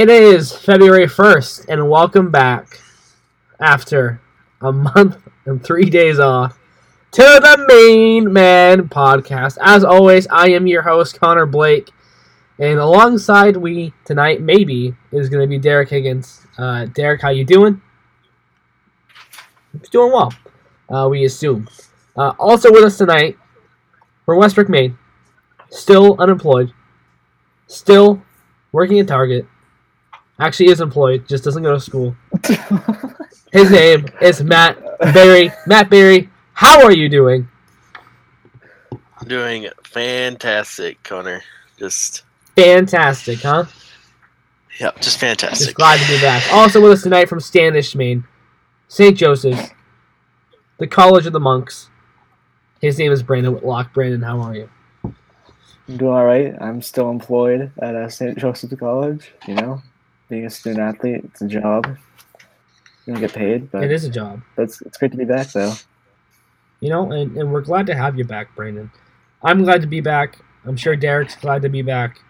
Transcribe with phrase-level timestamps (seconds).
[0.00, 2.80] It is February 1st, and welcome back
[3.60, 4.18] after
[4.62, 6.58] a month and three days off
[7.10, 9.58] to the Main Man podcast.
[9.60, 11.90] As always, I am your host, Connor Blake,
[12.58, 16.46] and alongside we tonight, maybe, is going to be Derek Higgins.
[16.56, 17.82] Uh, Derek, how you doing?
[19.78, 20.32] He's doing well,
[20.88, 21.68] uh, we assume.
[22.16, 23.36] Uh, also with us tonight,
[24.24, 24.96] from Westbrook, Maine,
[25.68, 26.72] still unemployed,
[27.66, 28.22] still
[28.72, 29.44] working at Target,
[30.40, 32.16] actually is employed, just doesn't go to school.
[33.52, 34.78] His name is Matt
[35.12, 35.50] Berry.
[35.66, 37.48] Matt Berry, how are you doing?
[38.92, 41.42] I'm doing fantastic, Connor.
[41.78, 42.24] Just
[42.56, 43.64] Fantastic, huh?
[44.80, 45.74] yep, just Just fantastic.
[45.76, 46.42] glad to be back.
[46.52, 48.24] Also with us tonight from Standish, Maine,
[48.88, 49.16] St.
[49.16, 49.70] Joseph's,
[50.78, 51.88] the College of the Monks.
[52.80, 53.92] His name is Brandon Whitlock.
[53.92, 54.68] Brandon, how are you?
[55.04, 56.54] I'm doing all right.
[56.60, 58.38] I'm still employed at uh, St.
[58.38, 59.32] Joseph's College.
[59.46, 59.82] You know,
[60.30, 61.86] being a student athlete, it's a job.
[63.06, 64.40] You don't get paid, but It is a job.
[64.56, 65.74] it's it's great to be back though.
[66.80, 68.90] You know, and, and we're glad to have you back, Brandon.
[69.42, 70.38] I'm glad to be back.
[70.64, 72.20] I'm sure Derek's glad to be back.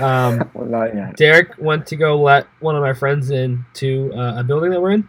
[0.00, 1.16] Um, Well, not yet.
[1.16, 4.80] Derek went to go let one of my friends in to uh, a building that
[4.80, 5.08] we're in,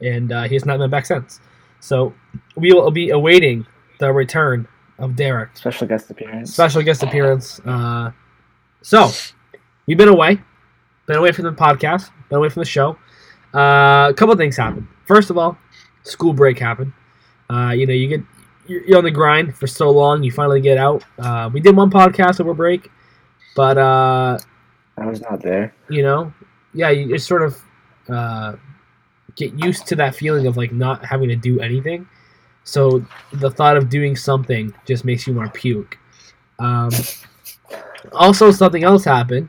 [0.00, 1.40] and uh, he has not been back since.
[1.80, 2.14] So
[2.56, 3.66] we will be awaiting
[3.98, 5.56] the return of Derek.
[5.56, 6.52] Special guest appearance.
[6.52, 7.60] Special guest appearance.
[7.64, 8.10] Uh,
[8.82, 9.10] so
[9.86, 10.40] we've been away,
[11.12, 12.96] been away from the podcast, been away from the show.
[13.54, 14.86] Uh, a couple things happened.
[15.06, 15.58] First of all,
[16.04, 16.92] school break happened.
[17.50, 18.22] Uh, you know, you get
[18.66, 21.04] you're you're on the grind for so long, you finally get out.
[21.18, 22.90] Uh, we did one podcast over break,
[23.54, 24.38] but uh,
[24.96, 25.74] I was not there.
[25.90, 26.32] you know
[26.74, 27.60] yeah you just sort of
[28.08, 28.56] uh,
[29.36, 32.08] get used to that feeling of like not having to do anything
[32.64, 35.98] so the thought of doing something just makes you want to puke
[36.58, 36.90] um,
[38.12, 39.48] also something else happened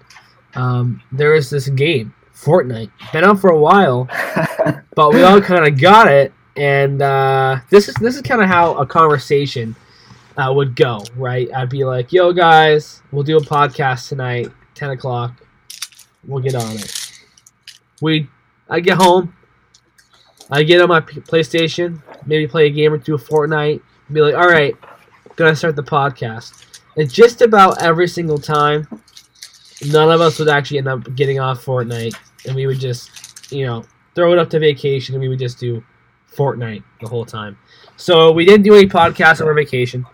[0.55, 2.91] um, there is this game fortnite.
[3.11, 4.05] Been out for a while
[4.95, 8.47] but we all kind of got it and uh, this is this is kind of
[8.47, 9.75] how a conversation
[10.37, 11.49] uh, would go right?
[11.53, 15.41] I'd be like yo guys we'll do a podcast tonight 10 o'clock.
[16.25, 17.11] We'll get on it.
[18.01, 18.29] We
[18.69, 19.35] i get home
[20.49, 23.81] i get on my playstation maybe play a game or two of fortnite
[24.11, 24.73] be like all right
[25.35, 26.81] gonna start the podcast.
[26.95, 28.87] And just about every single time
[29.91, 33.65] none of us would actually end up getting off fortnite and we would just you
[33.65, 33.83] know
[34.15, 35.83] throw it up to vacation and we would just do
[36.35, 37.57] Fortnite the whole time.
[37.95, 40.05] So we didn't do any podcasts over vacation.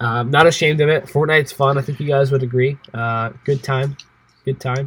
[0.00, 1.04] Uh, I'm not ashamed of it.
[1.04, 1.78] Fortnite's fun.
[1.78, 2.78] I think you guys would agree.
[2.92, 3.96] Uh, good time.
[4.44, 4.86] Good time.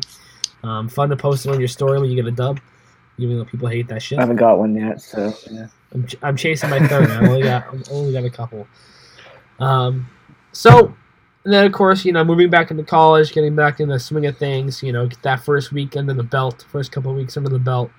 [0.63, 2.59] Um, fun to post it on your story when you get a dub,
[3.17, 4.19] even though people hate that shit.
[4.19, 5.67] I haven't got one yet, so yeah.
[5.93, 7.09] I'm, ch- I'm chasing my third.
[7.09, 8.67] I only got I've only got a couple.
[9.59, 10.07] Um,
[10.51, 10.93] so
[11.45, 14.25] and then of course you know moving back into college, getting back in the swing
[14.25, 14.83] of things.
[14.83, 17.59] You know, get that first week under the belt, first couple of weeks under the
[17.59, 17.91] belt.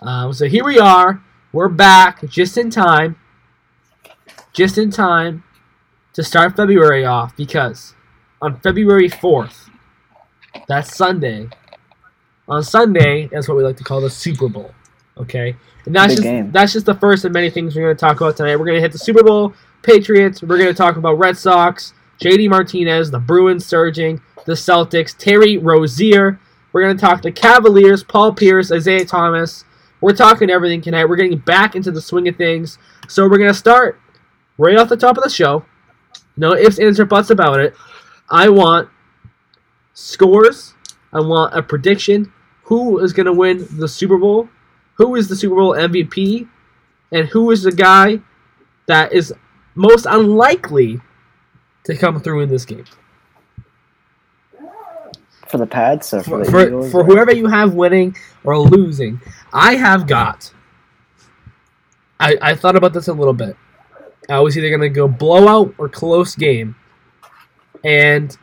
[0.00, 1.22] Um, so here we are.
[1.52, 3.16] We're back just in time.
[4.52, 5.44] Just in time
[6.12, 7.94] to start February off because
[8.40, 9.68] on February fourth,
[10.68, 11.48] that's Sunday.
[12.46, 14.72] On Sunday, that's what we like to call the Super Bowl.
[15.16, 15.56] Okay,
[15.86, 16.52] and that's Big just game.
[16.52, 18.56] that's just the first of many things we're going to talk about tonight.
[18.56, 20.42] We're going to hit the Super Bowl, Patriots.
[20.42, 25.58] We're going to talk about Red Sox, JD Martinez, the Bruins surging, the Celtics, Terry
[25.58, 26.38] Rozier.
[26.72, 29.64] We're going to talk the Cavaliers, Paul Pierce, Isaiah Thomas.
[30.00, 31.06] We're talking everything tonight.
[31.06, 32.78] We're getting back into the swing of things.
[33.08, 34.00] So we're going to start
[34.58, 35.64] right off the top of the show.
[36.36, 37.74] No ifs, ands, or buts about it.
[38.28, 38.88] I want
[39.92, 40.74] scores.
[41.12, 42.32] I want a prediction.
[42.64, 44.48] Who is going to win the Super Bowl?
[44.94, 46.48] Who is the Super Bowl MVP?
[47.12, 48.20] And who is the guy
[48.86, 49.32] that is
[49.74, 51.00] most unlikely
[51.84, 52.84] to come through in this game?
[55.48, 58.58] For the pads, so For, for, the for, Eagles, for whoever you have winning or
[58.58, 59.20] losing,
[59.52, 60.52] I have got.
[62.18, 63.56] I, I thought about this a little bit.
[64.28, 66.74] I was either going to go blowout or close game.
[67.84, 68.36] And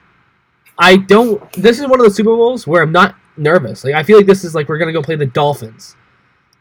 [0.78, 1.52] I don't.
[1.54, 3.84] This is one of the Super Bowls where I'm not nervous.
[3.84, 5.96] Like I feel like this is like we're going to go play the Dolphins,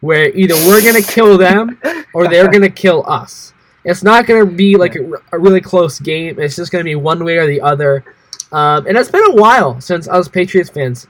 [0.00, 1.78] where either we're going to kill them
[2.14, 3.52] or they're going to kill us.
[3.84, 6.38] It's not going to be like a, a really close game.
[6.38, 8.04] It's just going to be one way or the other.
[8.52, 11.06] Um, and it's been a while since us Patriots fans,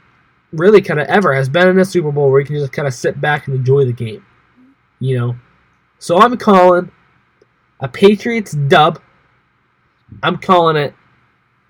[0.52, 2.86] really kind of ever, has been in a Super Bowl where you can just kind
[2.86, 4.24] of sit back and enjoy the game.
[5.00, 5.36] You know?
[5.98, 6.90] So I'm calling
[7.80, 9.00] a Patriots dub.
[10.22, 10.94] I'm calling it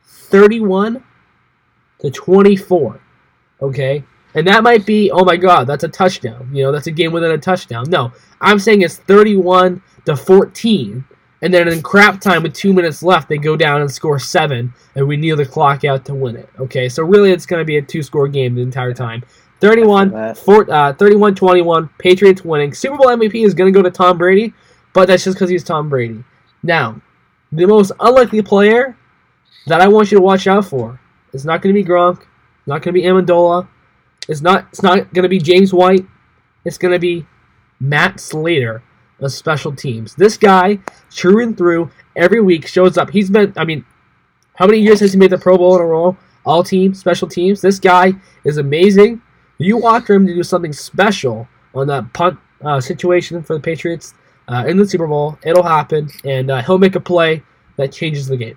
[0.05, 1.05] 31
[2.01, 3.01] to 24.
[3.63, 4.05] Okay?
[4.35, 6.51] And that might be, oh my god, that's a touchdown.
[6.53, 7.87] You know, that's a game within a touchdown.
[7.89, 11.05] No, I'm saying it's 31 to 14.
[11.43, 14.75] And then in crap time with two minutes left, they go down and score seven,
[14.95, 16.51] and we kneel the clock out to win it.
[16.59, 19.25] Okay, so really it's going to be a two score game the entire time.
[19.61, 20.39] 31 that.
[20.39, 22.75] four, uh, 31 21 Patriots winning.
[22.75, 24.53] Super Bowl MVP is going to go to Tom Brady,
[24.93, 26.23] but that's just because he's Tom Brady.
[26.63, 27.01] Now,
[27.53, 28.97] the most unlikely player
[29.67, 31.01] that I want you to watch out for
[31.33, 32.23] is not going to be Gronk,
[32.67, 33.67] not going to be Amendola,
[34.31, 36.07] it's not it's not going to be James White.
[36.65, 37.27] It's going to be
[37.81, 38.83] Matt Slater
[39.19, 40.15] of special teams.
[40.15, 40.79] This guy,
[41.11, 43.11] true and through, every week shows up.
[43.11, 43.85] He's been, I mean,
[44.55, 46.17] how many years has he made the Pro Bowl in a row?
[46.45, 47.61] All team, special teams.
[47.61, 49.21] This guy is amazing.
[49.59, 54.15] You watch him to do something special on that punt uh, situation for the Patriots
[54.49, 55.39] uh, in the Super Bowl.
[55.45, 57.43] It'll happen, and uh, he'll make a play
[57.77, 58.57] that changes the game.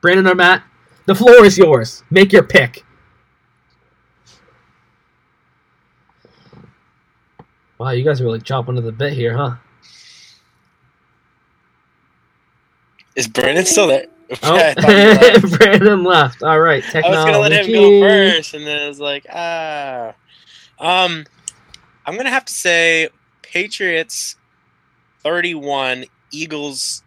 [0.00, 0.64] Brandon or Matt,
[1.08, 2.04] the floor is yours.
[2.10, 2.84] Make your pick.
[7.78, 9.56] Wow, you guys really chopping to the bit here, huh?
[13.16, 14.06] Is Brandon still there?
[14.42, 14.94] Oh, I, thought he
[15.48, 15.58] left.
[15.58, 16.42] Brandon left.
[16.42, 20.12] All right, I was gonna let him go first, and then I was like, ah.
[20.78, 21.24] Um,
[22.04, 23.08] I'm gonna have to say
[23.40, 24.36] Patriots
[25.22, 27.02] 31, Eagles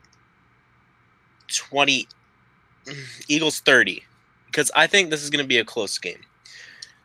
[1.50, 2.08] 20,
[3.28, 4.04] Eagles 30,
[4.48, 6.20] because I think this is gonna be a close game.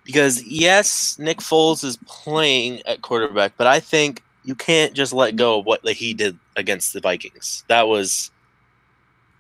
[0.05, 5.35] Because yes, Nick Foles is playing at quarterback, but I think you can't just let
[5.37, 7.65] go of what he did against the Vikings.
[7.69, 8.31] That was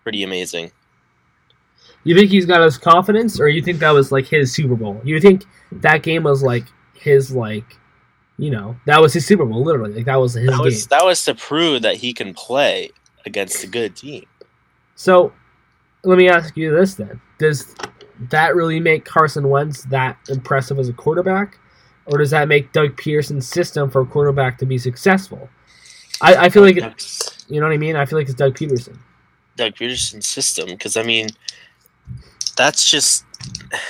[0.02, 0.72] pretty amazing.
[2.02, 5.00] You think he's got his confidence, or you think that was like his Super Bowl?
[5.04, 7.64] You think that game was like his like,
[8.38, 9.94] you know, that was his Super Bowl, literally.
[9.94, 10.64] Like that was his That game.
[10.64, 12.90] was that was to prove that he can play
[13.24, 14.24] against a good team.
[14.94, 15.32] So,
[16.06, 17.74] let me ask you this then: Does
[18.30, 21.58] that really make Carson Wentz that impressive as a quarterback,
[22.06, 25.48] or does that make Doug Pederson's system for a quarterback to be successful?
[26.22, 26.76] I, I feel like
[27.48, 27.96] you know what I mean.
[27.96, 28.96] I feel like it's Doug Pederson.
[29.56, 31.28] Doug Pederson's system because I mean
[32.56, 33.24] that's just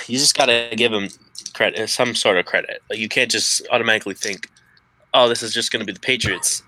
[0.07, 1.09] you just gotta give him
[1.53, 2.81] credit some sort of credit.
[2.89, 4.49] Like you can't just automatically think,
[5.13, 6.63] oh, this is just gonna be the Patriots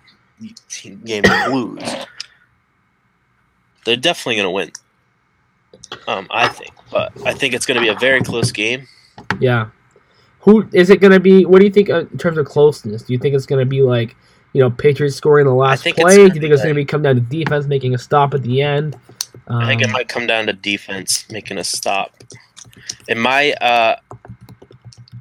[1.03, 2.05] game to lose.
[3.85, 4.71] They're definitely gonna win.
[6.07, 8.87] Um, I think, but I think it's gonna be a very close game.
[9.39, 9.69] Yeah.
[10.41, 11.45] Who is it going to be?
[11.45, 13.03] What do you think uh, in terms of closeness?
[13.03, 14.15] Do you think it's going to be like,
[14.53, 16.15] you know, Patriots scoring the last play?
[16.15, 18.41] Do you think it's going to be come down to defense making a stop at
[18.43, 18.97] the end?
[19.47, 22.15] Um, I think it might come down to defense making a stop.
[23.07, 23.97] In my uh,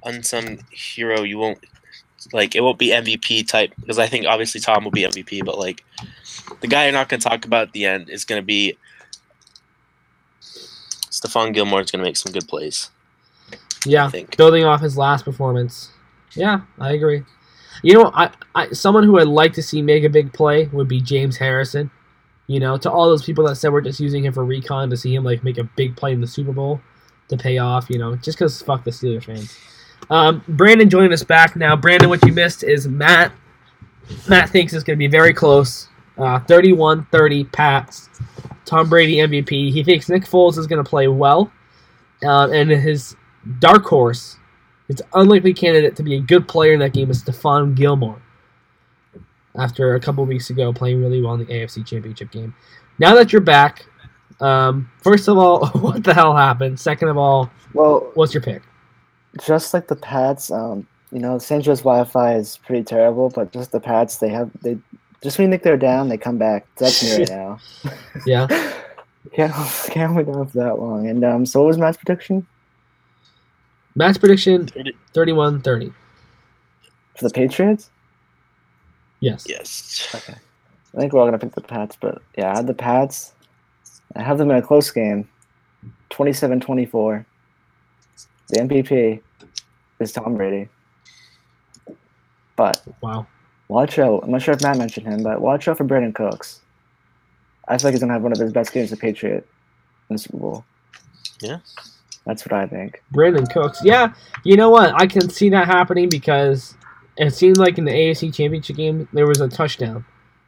[0.05, 1.59] unsung hero, you won't
[2.33, 5.59] like it won't be MVP type because I think obviously Tom will be MVP, but
[5.59, 5.85] like
[6.61, 8.77] the guy you're not going to talk about at the end is going to be
[11.19, 11.81] Stephon Gilmore.
[11.81, 12.91] is going to make some good plays.
[13.85, 14.37] yeah, I think.
[14.37, 15.91] building off his last performance.
[16.35, 17.25] Yeah, I agree.
[17.83, 20.89] You know, I, I someone who I'd like to see make a big play would
[20.89, 21.91] be James Harrison.
[22.47, 24.97] You know, to all those people that said we're just using him for recon to
[24.97, 26.81] see him like make a big play in the Super Bowl
[27.29, 27.89] to pay off.
[27.91, 29.57] You know, just because fuck the Steelers fans.
[30.11, 31.77] Um, Brandon joining us back now.
[31.77, 33.33] Brandon, what you missed is Matt.
[34.29, 35.89] Matt thinks it's going to be very close.
[36.19, 38.09] Uh, 31-30 Pats.
[38.65, 39.71] Tom Brady MVP.
[39.73, 41.51] He thinks Nick Foles is going to play well.
[42.23, 43.17] Uh, and his
[43.61, 44.37] dark horse,
[44.89, 48.21] his unlikely candidate to be a good player in that game is Stephon Gilmore.
[49.57, 52.55] After a couple weeks ago playing really well in the AFC Championship game.
[52.99, 53.87] Now that you're back,
[54.41, 56.79] um, first of all, what the hell happened?
[56.79, 58.63] Second of all, Well, what's your pick?
[59.47, 63.81] just like the Pats, um, you know, Sancho's Wi-Fi is pretty terrible, but just the
[63.81, 64.79] Pats, they have they
[65.23, 66.67] just when you think they're down, they come back.
[66.77, 67.59] That's me right now.
[68.27, 68.47] Yeah.
[69.35, 69.53] Can't
[69.91, 71.07] can't hold down for that long.
[71.07, 72.47] And um, so what was Matt's prediction
[73.95, 75.93] Matt's prediction 30 31 30.
[77.15, 77.91] for the Patriots?
[79.21, 79.45] Yes.
[79.47, 80.09] Yes.
[80.15, 80.35] Okay.
[80.95, 83.35] I think we're all gonna pick the Pats, but yeah, I had the Pats.
[84.17, 85.29] I have them in a close game,
[86.11, 87.27] 27-24.
[88.49, 89.21] The MVP
[90.01, 90.69] is Tom Brady.
[92.57, 93.27] But Wow.
[93.69, 94.25] Watch out.
[94.25, 96.61] I'm not sure if Matt mentioned him, but watch out for Brandin Cooks.
[97.67, 99.47] I feel like he's gonna have one of his best games as a Patriot
[100.09, 100.65] in the Super Bowl.
[101.41, 101.59] Yeah.
[102.25, 103.03] That's what I think.
[103.13, 103.81] Brandin Cooks.
[103.85, 104.13] Yeah,
[104.45, 104.95] you know what?
[104.95, 106.75] I can see that happening because
[107.17, 110.05] it seemed like in the AFC Championship game there was a touchdown.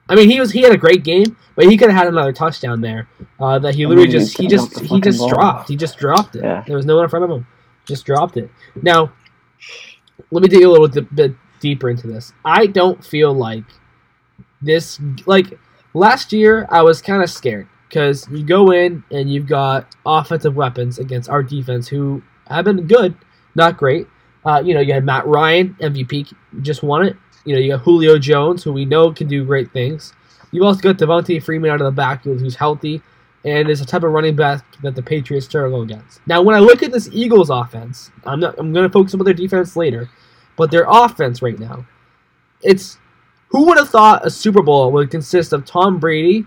[0.09, 2.33] I mean, he was he had a great game, but he could have had another
[2.33, 3.09] touchdown there.
[3.39, 5.29] Uh, that he I literally mean, just he he just he just ball.
[5.29, 5.69] dropped.
[5.69, 6.43] He just dropped it.
[6.43, 6.65] Yeah.
[6.67, 7.47] There was no one in front of him.
[7.87, 8.51] Just dropped it.
[8.83, 9.13] Now,
[10.31, 12.33] let me dig a little bit, bit deeper into this.
[12.45, 13.65] I don't feel like
[14.63, 15.59] this like
[15.95, 16.67] last year.
[16.71, 21.29] I was kind of scared because you go in and you've got offensive weapons against
[21.29, 23.15] our defense who have been good,
[23.55, 24.07] not great.
[24.45, 27.17] Uh, you know, you had Matt Ryan, MVP, just won it.
[27.45, 30.13] You know, you got Julio Jones, who we know can do great things.
[30.51, 33.03] You've also got Devonta Freeman out of the backfield, who's healthy.
[33.45, 36.21] and is a type of running back that the Patriots struggle against.
[36.27, 38.59] Now, when I look at this Eagles offense, I'm not.
[38.59, 40.11] I'm going to focus on their defense later,
[40.61, 41.87] but their offense right now,
[42.61, 42.99] it's
[43.49, 46.45] who would have thought a Super Bowl would consist of Tom Brady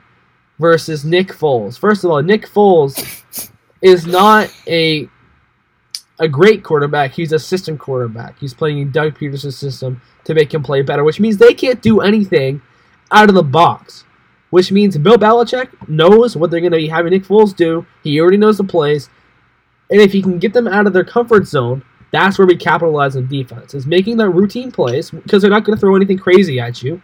[0.59, 1.79] versus Nick Foles?
[1.79, 3.51] First of all, Nick Foles
[3.81, 5.09] is not a
[6.19, 7.13] a great quarterback.
[7.13, 8.37] He's a system quarterback.
[8.37, 11.81] He's playing in Doug Pederson's system to make him play better, which means they can't
[11.81, 12.61] do anything
[13.11, 14.05] out of the box.
[14.51, 17.87] Which means Bill Belichick knows what they're going to be having Nick Foles do.
[18.03, 19.09] He already knows the plays.
[19.89, 23.15] And if he can get them out of their comfort zone, that's where we capitalize
[23.15, 23.73] on defense.
[23.73, 27.01] Is making their routine plays because they're not going to throw anything crazy at you,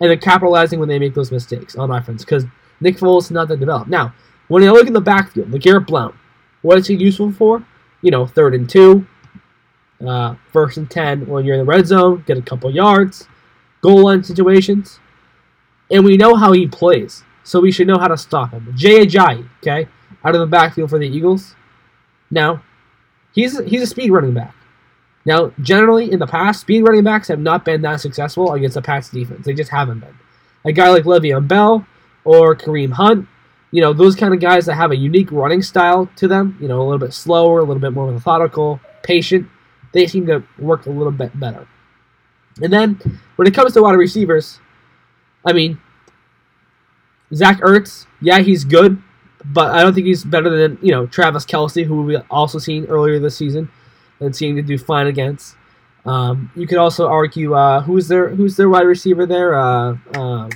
[0.00, 2.44] and then capitalizing when they make those mistakes on offense because
[2.80, 3.90] Nick Foles is not that developed.
[3.90, 4.14] Now,
[4.48, 6.14] when you look in the backfield, LeGarrette Blount,
[6.62, 7.62] what is he useful for?
[8.00, 9.06] You know, third and two,
[10.04, 13.28] uh, first and ten when you're in the red zone, get a couple yards,
[13.82, 14.98] goal line situations,
[15.90, 18.72] and we know how he plays, so we should know how to stop him.
[18.74, 19.88] Jay Ajayi, okay,
[20.24, 21.54] out of the backfield for the Eagles.
[22.30, 22.62] Now,
[23.32, 24.54] he's he's a speed running back.
[25.24, 28.82] Now, generally in the past, speed running backs have not been that successful against the
[28.82, 29.44] Pats defense.
[29.44, 30.16] They just haven't been.
[30.64, 31.86] A guy like Le'Veon Bell
[32.24, 33.28] or Kareem Hunt,
[33.70, 36.68] you know, those kind of guys that have a unique running style to them, you
[36.68, 39.48] know, a little bit slower, a little bit more methodical, patient,
[39.92, 41.66] they seem to work a little bit better.
[42.62, 44.60] And then when it comes to wide receivers,
[45.44, 45.80] I mean,
[47.34, 49.02] Zach Ertz, yeah, he's good,
[49.44, 52.84] but I don't think he's better than you know Travis Kelce, who we also seen
[52.86, 53.70] earlier this season
[54.20, 55.56] and seeing to do fine against.
[56.04, 59.58] Um, you could also argue uh, who's their who's their wide receiver there.
[59.58, 60.50] Uh, um,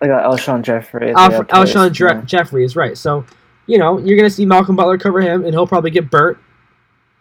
[0.00, 1.12] I got Alshon Jeffery.
[1.12, 2.96] Alf- Alshon Dre- Jeffery is right.
[2.96, 3.24] So
[3.66, 6.38] you know you're gonna see Malcolm Butler cover him, and he'll probably get burnt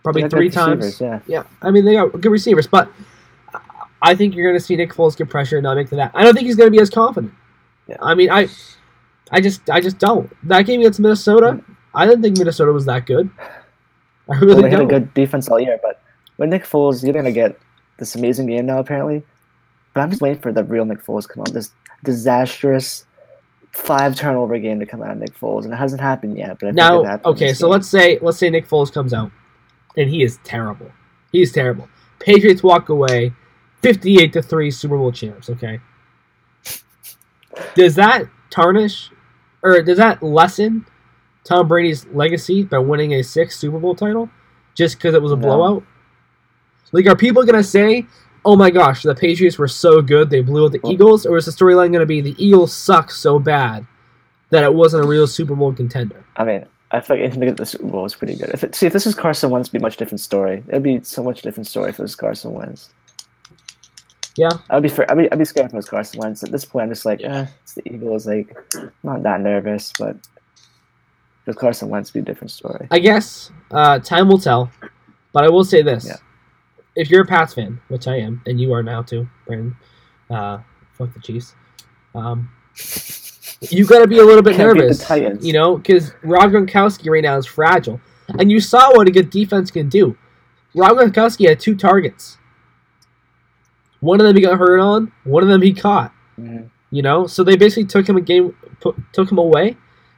[0.03, 0.99] probably three times.
[0.99, 1.19] Yeah.
[1.27, 2.91] Yeah, I mean they got good receivers, but
[4.01, 6.11] I think you're going to see Nick Foles get pressure and not make to that.
[6.13, 7.33] I don't think he's going to be as confident.
[7.87, 7.97] Yeah.
[8.01, 8.47] I mean, I,
[9.31, 10.31] I just, I just don't.
[10.47, 11.59] That game against Minnesota,
[11.93, 13.29] I didn't think Minnesota was that good.
[14.29, 16.01] I really Well, they had a good defense all year, but
[16.37, 17.57] with Nick Foles, you're gonna get
[17.97, 19.23] this amazing game now, apparently.
[19.93, 21.53] But I'm just waiting for the real Nick Foles to come out.
[21.53, 21.71] This
[22.03, 23.05] disastrous
[23.71, 26.59] five turnover game to come out of Nick Foles, and it hasn't happened yet.
[26.59, 27.71] But I think it now, okay, so game.
[27.71, 29.31] let's say, let's say Nick Foles comes out,
[29.97, 30.91] and he is terrible.
[31.31, 31.89] He's terrible.
[32.19, 33.33] Patriots walk away,
[33.81, 35.49] fifty-eight to three, Super Bowl champs.
[35.49, 35.79] Okay.
[37.75, 39.11] Does that tarnish,
[39.63, 40.85] or does that lessen
[41.43, 44.29] Tom Brady's legacy by winning a sixth Super Bowl title
[44.75, 45.41] just because it was a No.
[45.41, 45.83] blowout?
[46.91, 48.05] Like, are people gonna say,
[48.43, 51.37] "Oh my gosh, the Patriots were so good they blew out the Well- Eagles," or
[51.37, 53.85] is the storyline gonna be the Eagles suck so bad
[54.49, 56.23] that it wasn't a real Super Bowl contender?
[56.35, 58.49] I mean, I feel like anything get the Super Bowl is pretty good.
[58.53, 60.63] If it, see, if this is Carson Wentz, it'd be a much different story.
[60.67, 62.89] It'd be so much different story if it was Carson Wentz.
[64.37, 64.49] Yeah.
[64.69, 66.43] I'd be, fr- I'd be, I'd be scared if it was Carson Wentz.
[66.43, 67.47] At this point, I'm just like, Yeah.
[67.63, 68.25] it's the Eagles.
[68.27, 68.55] Like,
[69.03, 70.15] not that nervous, but
[71.45, 72.87] with Carson Wentz, be a different story.
[72.91, 74.71] I guess uh, time will tell,
[75.33, 76.17] but I will say this: Yeah.
[76.95, 79.75] if you're a Pats fan, which I am, and you are now too, Brandon,
[80.29, 80.59] uh,
[80.93, 81.55] fuck the Chiefs.
[82.15, 82.49] Um,
[83.69, 85.09] you got to be a little bit Can't nervous,
[85.43, 87.99] you know, because Rob Gronkowski right now is fragile,
[88.39, 90.17] and you saw what a good defense can do.
[90.75, 92.37] Rob Gronkowski had two targets.
[94.01, 95.11] One of them he got hurt on.
[95.23, 96.11] One of them he caught.
[96.39, 96.69] Mhm.
[96.91, 99.77] You know, so they basically took him a game, put, took him away,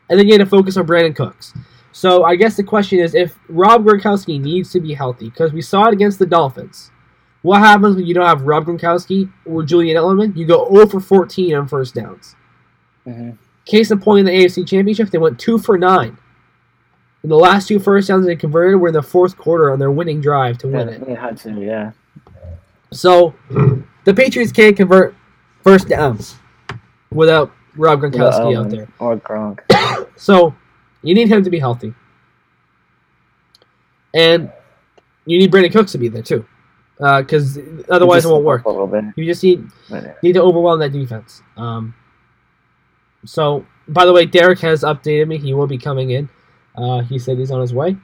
[0.10, 1.54] and then you had to focus on Brandin Cooks.
[1.92, 5.62] So I guess the question is, if Rob Gronkowski needs to be healthy, because we
[5.62, 6.90] saw it against the Dolphins,
[7.44, 10.36] what happens when you don't have Rob Gronkowski or Julian Edelman?
[10.36, 12.36] You go 0 for 14 on first downs.
[13.06, 13.38] Mhm.
[13.66, 16.18] Case in point, in the AFC Championship, they went two for nine.
[17.22, 19.92] And the last two first downs they converted were in the fourth quarter on their
[19.92, 21.06] winning drive to Yeah, win it.
[21.06, 21.92] they had to, yeah.
[22.94, 23.34] So
[24.04, 25.16] the Patriots can't convert
[25.64, 26.36] first downs
[27.12, 28.88] without Rob Gronkowski Without out there.
[29.00, 29.60] Or Gronk.
[30.16, 30.56] So
[31.02, 31.94] you need him to be healthy.
[34.14, 34.52] And
[35.26, 36.46] you need Brandin Cooks to be there too.
[36.98, 37.58] Because
[37.90, 38.64] otherwise it won't work.
[38.66, 39.04] A little bit.
[39.16, 39.68] You just need
[40.22, 41.42] need to overwhelm that defense.
[41.58, 41.96] Um,
[43.26, 45.40] so, by the way, Derek has updated me.
[45.40, 46.30] He will be coming in.
[46.76, 47.98] Uh, he said he's on his way.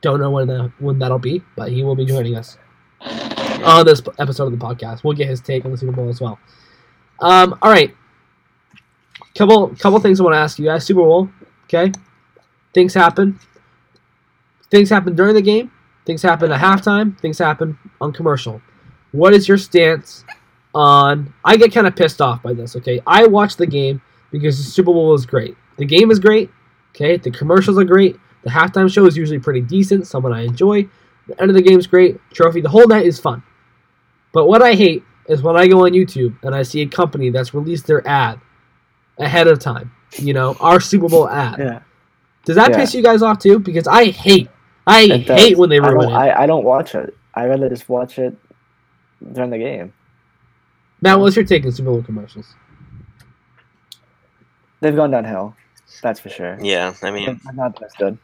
[0.00, 2.56] Don't know when that when that'll be, but he will be joining us
[3.64, 5.04] on this episode of the podcast.
[5.04, 6.38] We'll get his take on the Super Bowl as well.
[7.20, 7.94] Um, all right,
[9.36, 10.84] couple couple things I want to ask you guys.
[10.84, 11.28] Super Bowl,
[11.64, 11.92] okay?
[12.74, 13.38] Things happen.
[14.70, 15.70] Things happen during the game.
[16.04, 17.18] Things happen at halftime.
[17.18, 18.60] Things happen on commercial.
[19.12, 20.24] What is your stance
[20.74, 23.00] on I get kind of pissed off by this, okay?
[23.06, 25.56] I watch the game because the Super Bowl is great.
[25.76, 26.50] The game is great,
[26.90, 27.16] okay?
[27.16, 28.16] The commercials are great.
[28.42, 30.88] The halftime show is usually pretty decent, someone I enjoy.
[31.26, 32.18] The end of the game is great.
[32.32, 33.42] Trophy, the whole night is fun.
[34.32, 37.30] But what I hate is when I go on YouTube and I see a company
[37.30, 38.40] that's released their ad
[39.18, 39.90] ahead of time.
[40.18, 41.58] You know, our Super Bowl ad.
[41.58, 41.80] Yeah.
[42.44, 42.76] Does that Yeah.
[42.76, 43.58] piss you guys off too?
[43.58, 44.48] Because I hate,
[44.86, 45.40] I It does.
[45.40, 46.16] hate when they I ruin don't, it.
[46.16, 47.14] I, I don't watch it.
[47.34, 48.36] I rather just watch it
[49.32, 49.92] during the game.
[51.02, 52.54] Matt, what's your take on Super Bowl commercials?
[54.80, 55.54] They've gone downhill.
[56.02, 56.58] That's for sure.
[56.60, 58.18] Yeah, I mean, They're not as good.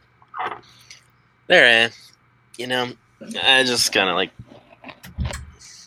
[1.47, 1.89] they're, eh,
[2.57, 2.91] you know,
[3.43, 4.31] I just kind of like.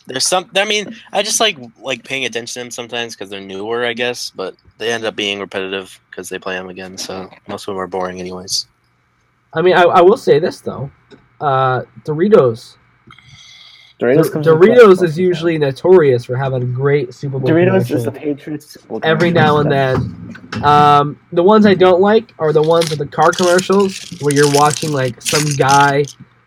[0.09, 0.49] There's some.
[0.55, 3.93] I mean, I just like like paying attention to them sometimes because they're newer, I
[3.93, 4.31] guess.
[4.31, 6.97] But they end up being repetitive because they play them again.
[6.97, 8.67] So most of them are boring, anyways.
[9.53, 10.91] I mean, I, I will say this though,
[11.39, 12.75] uh, Doritos.
[13.99, 17.97] Doritos, Dor- comes Doritos is usually notorious for having a great Super Bowl Doritos commercial
[17.97, 18.77] is the Patriots.
[18.87, 20.35] Well, every now and then.
[20.63, 24.51] Um, the ones I don't like are the ones with the car commercials where you're
[24.53, 26.05] watching like some guy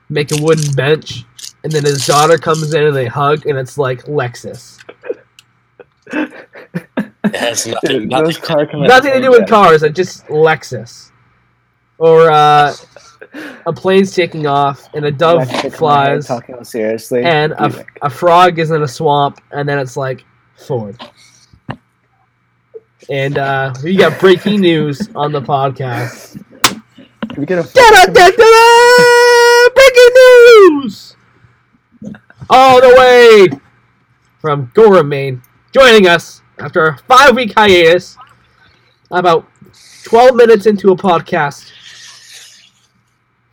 [0.08, 1.24] make a wooden bench,
[1.64, 4.78] and then his daughter comes in and they hug, and it's like Lexus.
[6.12, 7.90] It has nothing.
[7.90, 11.10] Dude, nothing those car Nothing to do are with cars, it's just Lexus.
[11.98, 12.74] Or uh,
[13.66, 16.26] a plane's taking off and a dove Mexican flies.
[16.26, 17.22] Talking seriously.
[17.22, 20.24] and a, Like, a frog is in a swamp, and then it's like
[20.56, 21.00] Ford.
[23.10, 26.42] And uh, we got breaking news on the podcast.
[26.64, 29.68] Can we get a Da-da-da-da-da!
[29.74, 31.16] Breaking news!
[32.50, 33.58] All the way
[34.40, 38.16] from Gorham, Maine, joining us after a five-week hiatus.
[39.10, 39.46] About
[40.04, 41.70] 12 minutes into a podcast.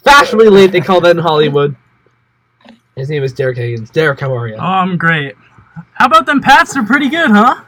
[0.04, 1.76] Fashionably late, they call that in Hollywood.
[2.96, 3.90] His name is Derek Higgins.
[3.90, 4.56] Derek, how are you?
[4.56, 5.36] Oh, I'm great.
[5.94, 6.74] How about them Pats?
[6.74, 7.64] They're pretty good, huh?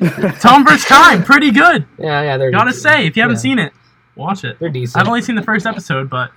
[0.40, 1.86] Tom versus Time, pretty good.
[1.98, 3.40] Yeah, yeah, they're Gotta say, if you haven't Yeah.
[3.42, 3.72] seen it,
[4.16, 4.58] watch it.
[4.58, 5.00] They're decent.
[5.00, 6.32] I've only seen the first episode, but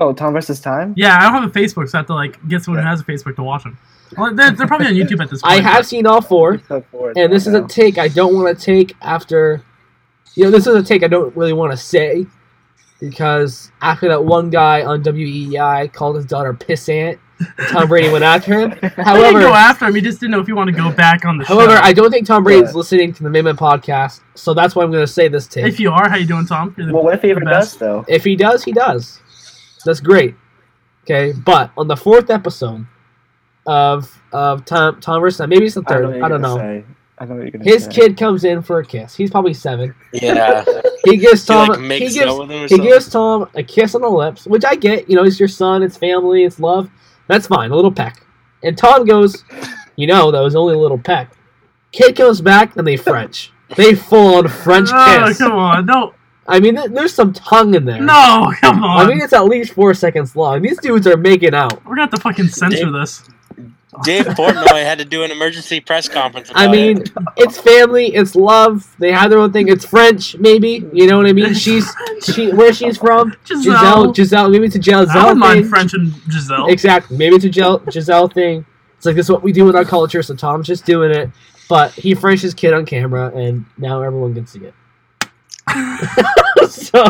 [0.00, 0.94] Oh, Tom versus Time.
[0.96, 3.00] yeah, I don't have a Facebook, so I have to like get someone who has
[3.00, 3.78] a Facebook to watch them.
[4.16, 5.52] Well, they're, they're probably on YouTube at this point.
[5.54, 8.58] I have seen all four, So forward and this is a take I don't want
[8.58, 9.62] to take after.
[10.34, 12.26] You know, this is a take I don't really want to say
[13.00, 17.18] because after that one guy on WEEI called his daughter pissant,
[17.70, 18.72] Tom Brady went after him.
[18.82, 19.94] I didn't go However, after him.
[19.94, 21.82] He just didn't know if you want to go back on the however, show.
[21.82, 22.76] I don't think Tom Brady's Yeah.
[22.76, 25.64] listening to the Main Man podcast, so that's why I'm going to say this take.
[25.66, 26.74] if you are, how you doing, Tom?
[26.76, 28.04] You're the- Well, what if he ever does though?
[28.08, 29.20] If he does, he does.
[29.84, 30.34] That's great.
[31.04, 32.86] Okay, but on the fourth episode
[33.66, 36.02] of of Tom Tom versus maybe it's the I third.
[36.02, 36.24] don't know.
[36.24, 36.56] I, don't know.
[36.56, 36.84] say.
[37.18, 37.90] I know what you're His say.
[37.92, 39.14] kid comes in for a kiss.
[39.14, 39.94] He's probably seven.
[40.12, 40.64] Yeah,
[41.04, 41.68] He gives he Tom.
[41.68, 42.16] like he gives.
[42.18, 45.08] out with him or He gives Tom a kiss on the lips, which I get.
[45.08, 46.90] You know, it's your son, it's family, it's love.
[47.26, 47.70] That's fine.
[47.70, 48.24] A little peck.
[48.62, 49.44] And Tom goes,
[49.96, 51.32] you know, that was only a little peck.
[51.92, 53.52] Kid comes back and they French.
[53.76, 55.38] They full on French Oh, kiss.
[55.38, 55.86] come on.
[55.86, 56.14] No,
[56.46, 58.00] I mean, th- there's some tongue in there.
[58.00, 59.00] no, come on.
[59.00, 60.62] I mean, it's at least four seconds long.
[60.62, 61.84] These dudes are making out.
[61.84, 63.28] We're gonna have to fucking censor this.
[64.04, 66.50] Dave Portnoy had to do an emergency press conference.
[66.54, 67.10] I mean, it.
[67.36, 68.94] it's family, it's love.
[68.98, 69.68] They have their own thing.
[69.68, 70.88] It's French, maybe.
[70.92, 71.54] You know what I mean?
[71.54, 73.36] She's she where she's from.
[73.44, 73.72] Gisele.
[73.72, 75.70] Gisele, Gisele, maybe it's a Gisele I don't mind thing.
[75.70, 76.68] French and Gisele.
[76.68, 77.16] Exactly.
[77.16, 78.64] Maybe it's a Gisele, Gisele thing.
[78.96, 81.30] It's like this is what we do in our culture, so Tom's just doing it.
[81.68, 84.74] But he French his kid on camera, and now everyone can see it.
[86.68, 87.04] so,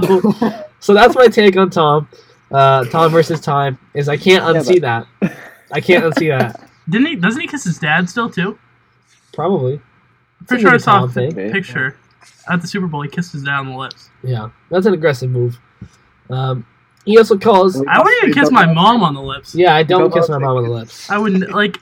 [0.80, 2.08] so that's my take on Tom.
[2.50, 5.06] Uh, Tom versus time is I can't Yeah, unsee that.
[5.72, 6.68] I can't unsee that.
[6.88, 7.16] Didn't he?
[7.16, 8.58] Doesn't he kiss his dad still too?
[9.32, 9.80] Probably.
[10.48, 11.34] Pretty sure I It's a saw a Tom thing.
[11.36, 11.52] Maybe.
[11.52, 11.96] picture
[12.50, 13.02] at the Super Bowl.
[13.02, 14.10] He kissed his dad on the lips.
[14.24, 15.58] Yeah, that's an aggressive move.
[16.28, 16.66] Um,
[17.04, 17.76] he also calls.
[17.76, 19.54] I wouldn't even kiss my mom on the lips.
[19.54, 21.08] Yeah, I don't Don't kiss my mom on the lips.
[21.10, 21.76] I wouldn't like,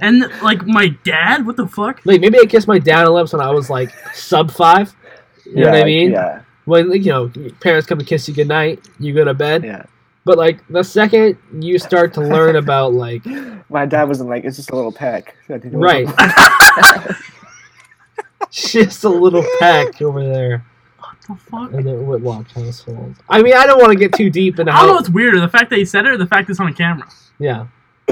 [0.00, 1.44] and like my dad.
[1.46, 2.00] What the fuck?
[2.06, 4.94] Like maybe I kissed my dad on the lips when I was like sub five.
[5.54, 6.12] You know what I mean?
[6.12, 9.64] Yeah, When you know parents come to kiss you goodnight, you go to bed.
[9.64, 9.84] yeah.
[10.24, 13.24] But like the second you start to learn about like
[13.70, 15.34] My dad wasn't like, it's just a little peck.
[15.46, 17.16] So I think it was right,
[18.50, 20.64] just a little peck over there
[20.98, 21.72] What the fuck?
[21.72, 23.14] in the Whitlock household.
[23.28, 24.98] I mean, I don't want to get too deep into I don't know how.
[24.98, 27.08] what's weirder, the fact that he said it or the fact it's on camera.
[27.38, 27.66] Yeah,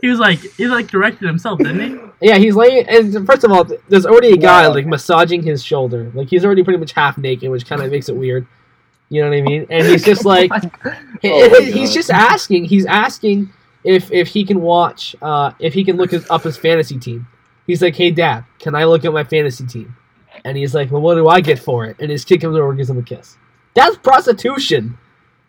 [0.00, 1.80] He was like, he like directed himself, didn't
[2.20, 2.26] he?
[2.28, 2.36] yeah.
[2.38, 4.68] He's laying, and first of all, there's already a guy Yeah.
[4.68, 6.10] like massaging his shoulder.
[6.14, 8.46] Like he's already pretty much half naked, which kind of makes it weird.
[9.08, 9.66] You know what I mean?
[9.70, 10.50] And he's just like.
[11.24, 12.64] Oh he's just asking.
[12.66, 13.50] He's asking
[13.84, 17.26] if if he can watch, uh, if he can look his, up his fantasy team.
[17.66, 19.96] He's like, "Hey, Dad, can I look at my fantasy team?"
[20.44, 22.68] And he's like, "Well, what do I get for it?" And his kid comes over
[22.68, 23.36] and gives him a kiss.
[23.74, 24.98] That's prostitution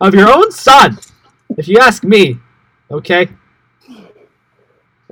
[0.00, 0.98] of your own son,
[1.56, 2.38] if you ask me.
[2.90, 3.28] Okay.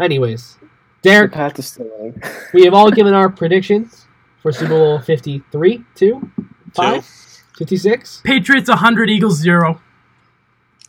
[0.00, 0.58] Anyways,
[1.02, 1.78] Derek, Pat is
[2.52, 4.06] we have all given our predictions
[4.42, 6.30] for Super Bowl 53, 2,
[6.74, 7.04] 5,
[7.58, 8.20] 56.
[8.24, 9.80] Patriots 100, Eagles 0.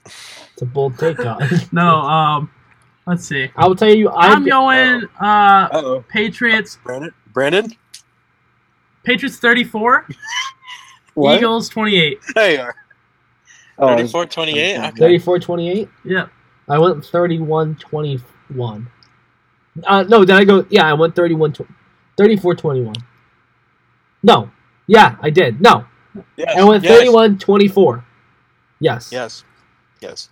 [0.06, 1.42] It's a bold take on.
[1.72, 2.52] No, um,
[3.06, 3.50] let's see.
[3.56, 6.04] I will tell you, I I'm going, uh, Uh-oh.
[6.10, 7.14] Patriots, Brandon.
[7.34, 7.72] Brandon.
[9.04, 10.08] Patriots 34,
[11.14, 11.38] What?
[11.38, 12.20] Eagles 28.
[12.36, 12.76] There you are.
[13.80, 14.78] Oh, it's- 34 28?
[14.78, 14.92] Okay.
[14.98, 15.90] 34 28?
[16.04, 16.28] Yeah.
[16.68, 18.88] I went 31 21.
[19.86, 20.66] Uh, no, did I go?
[20.70, 21.62] Yeah, I went 31 tw-
[22.18, 22.94] 34 21.
[24.24, 24.50] No.
[24.88, 25.62] Yeah, I did.
[25.62, 25.86] No.
[26.36, 26.56] Yes.
[26.58, 26.98] I went yes.
[26.98, 28.06] 31 24.
[28.80, 29.12] Yes.
[29.12, 29.44] Yes.
[30.02, 30.30] Yes.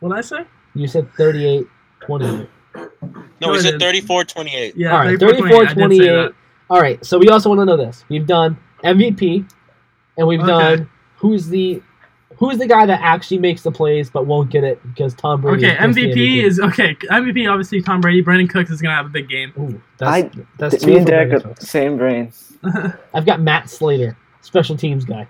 [0.00, 0.46] What did I say?
[0.74, 1.66] You said 38
[2.00, 2.48] 28.
[2.74, 2.88] No,
[3.40, 3.80] No, we said didn't.
[3.80, 4.74] 34 28.
[4.76, 6.06] Yeah, All right, 34 34 I did say 28.
[6.06, 6.32] that.
[6.70, 8.04] All right, so we also want to know this.
[8.08, 9.48] We've done MVP,
[10.16, 10.48] and we've Okay.
[10.48, 11.82] done who's the
[12.36, 15.66] who's the guy that actually makes the plays but won't get it because Tom Brady.
[15.66, 16.94] Okay, gets the MVP is okay.
[16.94, 18.22] MVP obviously Tom Brady.
[18.22, 19.52] Brandin Cooks is gonna have a big game.
[19.58, 22.32] Ooh, that's, I- that's me and for Derek are same brain.
[23.14, 25.28] I've got Matt Slater, special teams guy.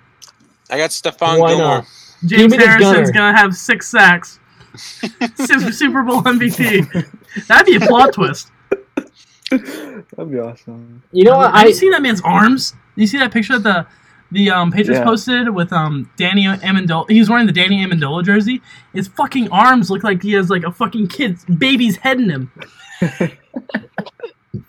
[0.70, 1.66] I got Stephon Why Gilmore.
[1.78, 1.86] not?
[2.26, 3.32] Give James me the Harrison's gunner.
[3.32, 4.38] gonna have six sacks.
[4.76, 7.46] Super, Super Bowl MVP.
[7.46, 8.50] That'd be a plot twist.
[9.50, 11.02] That'd be awesome.
[11.12, 11.54] You know what?
[11.54, 12.74] Have I you seen that man's arms?
[12.96, 13.86] You see that picture of the
[14.34, 15.04] the um, Patriots Yeah.
[15.04, 17.08] posted with um Danny Amendola?
[17.10, 18.60] He was wearing the Danny Amendola jersey.
[18.92, 22.52] His fucking arms look like he has like a fucking kid's baby's head in him.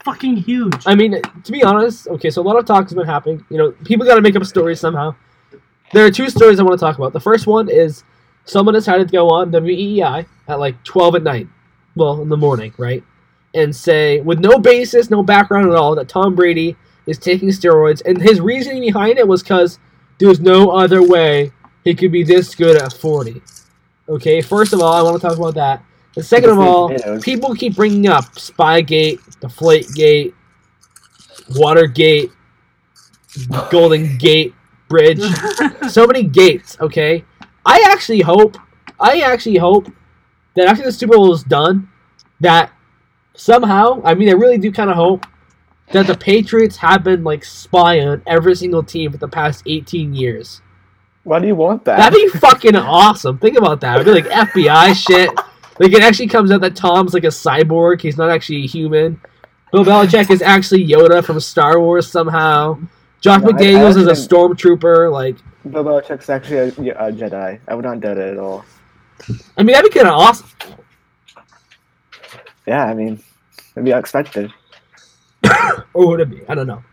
[0.04, 0.84] fucking huge.
[0.86, 3.46] I mean, to be honest, okay, so a lot of talk has been happening.
[3.50, 5.16] You know, people got to make up stories somehow.
[5.94, 7.14] There are two stories I want to talk about.
[7.14, 8.04] The first one is
[8.46, 11.48] someone decided to go on WEEI at like 12 at night,
[11.96, 13.04] well, in the morning, right?
[13.54, 16.76] And say, with no basis, no background at all, that Tom Brady
[17.08, 18.02] is taking steroids.
[18.06, 19.80] And his reasoning behind it was because
[20.20, 21.52] there's no other way
[21.84, 23.42] he could be this good at 40.
[24.08, 25.84] Okay, first of all, I want to talk about that.
[26.16, 30.34] And second of all, people keep bringing up Spygate, Deflategate,
[31.56, 32.32] Watergate,
[33.70, 34.54] Golden Gate
[34.88, 35.22] Bridge.
[35.90, 37.26] so many gates, okay?
[37.66, 38.58] I actually hope,
[39.00, 39.88] I actually hope
[40.56, 41.90] that after the Super Bowl is done,
[42.40, 42.72] that
[43.36, 45.26] somehow, I mean, I really do kind of hope
[45.92, 50.14] that the Patriots have been like spying on every single team for the past 18
[50.14, 50.62] years.
[51.24, 51.98] Why do you want that?
[51.98, 53.38] That'd be fucking awesome.
[53.40, 54.00] Think about that.
[54.00, 55.30] It'd be like FBI shit.
[55.80, 58.02] Like it actually comes out that Tom's like a cyborg.
[58.02, 59.20] He's not actually a human.
[59.72, 62.78] Bill Belichick is actually Yoda from Star Wars somehow.
[63.22, 65.12] Josh No, I- I McDaniels is a stormtrooper.
[65.12, 65.36] Like,
[65.70, 66.68] Bill Belichick's actually a,
[67.08, 67.60] a Jedi.
[67.68, 68.64] I would not doubt it at all.
[69.58, 70.48] I mean, that'd be kind of awesome.
[72.68, 73.22] Yeah, I mean,
[73.76, 74.54] it'd be unexpected.
[75.94, 76.42] Or would it be?
[76.48, 76.84] I don't know.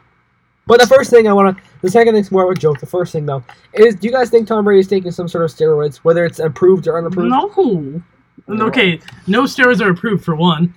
[0.67, 2.79] But the first thing I want to, the second thing's more of a joke.
[2.79, 3.43] The first thing though
[3.75, 6.87] is, do you guys think Tom Brady's taking some sort of steroids, whether it's approved
[6.87, 7.29] or unapproved?
[7.31, 8.67] no.
[8.67, 10.75] Okay, no steroids are approved for one.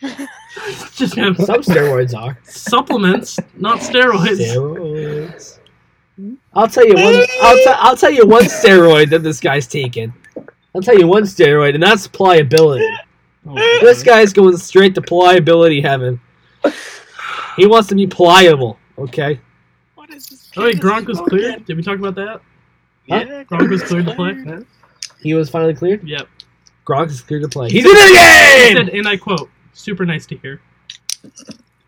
[0.92, 2.38] Just have Some steroids are.
[2.44, 4.38] supplements, not steroids.
[4.40, 5.58] Steroids.
[6.54, 7.14] I'll tell you one.
[7.42, 10.12] I'll, t- I'll tell you one steroid that this guy's taking.
[10.74, 12.88] I'll tell you one steroid, and that's pliability.
[13.48, 16.20] Oh, This guy's going straight to pliability heaven.
[17.56, 18.78] He wants to be pliable.
[18.98, 19.40] Okay.
[19.94, 20.50] What is this?
[20.56, 21.64] Oh wait, Gronk was cleared.
[21.64, 22.40] Did we talk about that?
[23.06, 24.64] Yeah, Gronk was cleared to play.
[25.20, 26.06] He was finally cleared.
[26.06, 26.28] Yep.
[26.86, 27.70] Gronk is cleared to play.
[27.70, 30.60] He He's in He the said, and I quote, "Super nice to hear."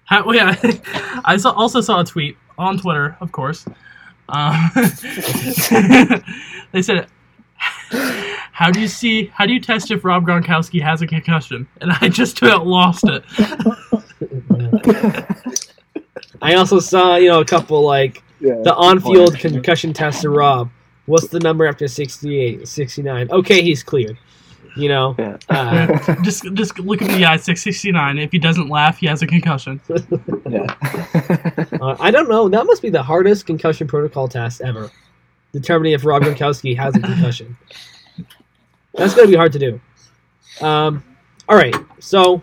[0.07, 0.57] How, oh, yeah,
[1.25, 3.67] I saw, also saw a tweet on Twitter, of course.
[4.29, 4.71] Um,
[6.73, 7.07] they said,
[8.57, 9.27] "How do you see?
[9.35, 13.05] How do you test if Rob Gronkowski has a concussion?" And I just about lost
[13.05, 13.23] it.
[16.41, 20.71] I also saw you know a couple like Yeah, the on-field concussion test to Rob.
[21.05, 23.31] What's the number after 68, 69?
[23.31, 24.17] Okay, he's cleared.
[24.75, 25.15] You know.
[25.19, 25.37] Yeah.
[25.49, 28.19] Uh, Just, just look at the eye, six sixty nine.
[28.19, 29.81] If he doesn't laugh, he has a concussion.
[30.49, 30.67] yeah.
[31.81, 32.49] Uh, I don't know.
[32.49, 34.91] That must be the hardest concussion protocol test ever.
[35.53, 37.57] Determining if Rob Gronkowski has a concussion.
[38.97, 39.81] That's going to be hard to do.
[40.61, 41.03] Um,
[41.49, 41.75] all right.
[41.99, 42.41] So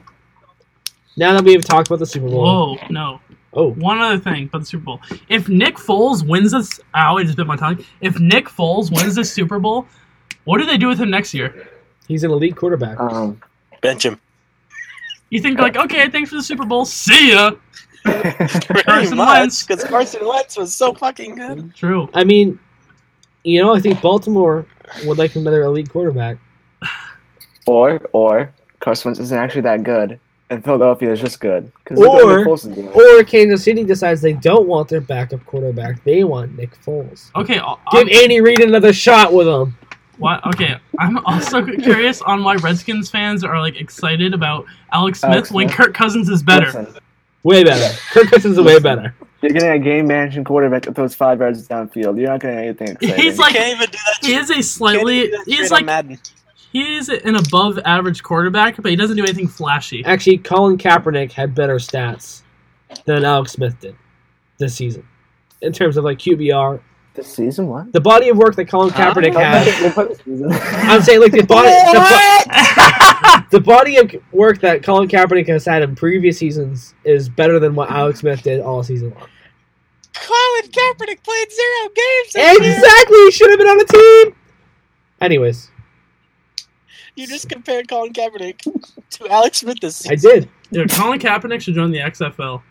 [1.18, 2.44] now that we have talked about the Super Bowl.
[2.78, 3.20] Whoa, no.
[3.56, 5.02] Oh, One other thing about the Super Bowl.
[5.30, 7.84] If Nick Foles wins this, ow, I just bit my tongue.
[8.02, 9.86] If Nick Foles wins this Super Bowl,
[10.46, 11.68] what do they do with him next year?
[12.08, 13.00] he's an elite quarterback.
[13.00, 13.42] um,
[13.82, 14.20] Bench him.
[15.30, 17.52] You think like, okay, thanks for the Super Bowl, see ya.
[18.06, 19.66] Carson much, Wentz.
[19.66, 21.74] because Carson Wentz was so fucking good.
[21.76, 22.10] True.
[22.14, 22.60] I mean,
[23.44, 24.66] you know, I think Baltimore
[25.06, 26.38] would like another elite quarterback.
[27.66, 31.72] Or or Carson Wentz isn't actually that good, and Philadelphia is just good.
[31.86, 32.88] 'Cause Or- look Nick Foles is doing.
[32.90, 36.04] Or Kansas City decides they don't want their backup quarterback.
[36.04, 37.30] They want Nick Foles.
[37.36, 39.76] Okay, I'll- Give I'll- Andy Reid another shot with him.
[40.20, 40.46] What?
[40.46, 40.76] okay.
[41.00, 45.68] I'm also curious on why Redskins fans are like excited about Alex Smith Alex when
[45.68, 45.78] Smith.
[45.78, 46.68] Kirk Cousins is better.
[46.68, 46.88] Listen,
[47.42, 47.94] Way better.
[48.12, 49.14] Kirk Cousins is way better.
[49.42, 52.18] you're getting a game managing quarterback that throws five yards downfield.
[52.20, 53.16] You're not getting anything exciting.
[53.22, 54.26] He's like- you can't even do that.
[54.28, 56.20] He is a slightly, Can't even do that he's like, Madden.
[56.74, 60.04] He is an above average quarterback, but he doesn't do anything flashy.
[60.04, 62.42] Actually, Colin Kaepernick had better stats
[63.06, 63.96] than Alex Smith did
[64.58, 65.08] this season
[65.62, 66.82] in terms of like QBR
[67.16, 67.92] This season what?
[67.94, 69.14] The body of work that Colin Huh?
[69.14, 69.82] Kaepernick has.
[69.82, 70.52] they put this season.
[70.52, 75.66] I'm saying like the body, the, bo- the body of work that Colin Kaepernick has
[75.66, 79.30] had in previous seasons is better than what Alex Smith did all season long.
[80.14, 82.34] Colin Kaepernick played zero games.
[82.34, 82.74] this year.
[82.76, 84.36] Exactly, he should have been on the team.
[85.22, 85.70] Anyways,
[87.16, 88.60] You just compared Colin Kaepernick
[89.12, 90.50] to Alex Smith this I did.
[90.72, 92.62] Yeah, Colin Kaepernick should join the XFL.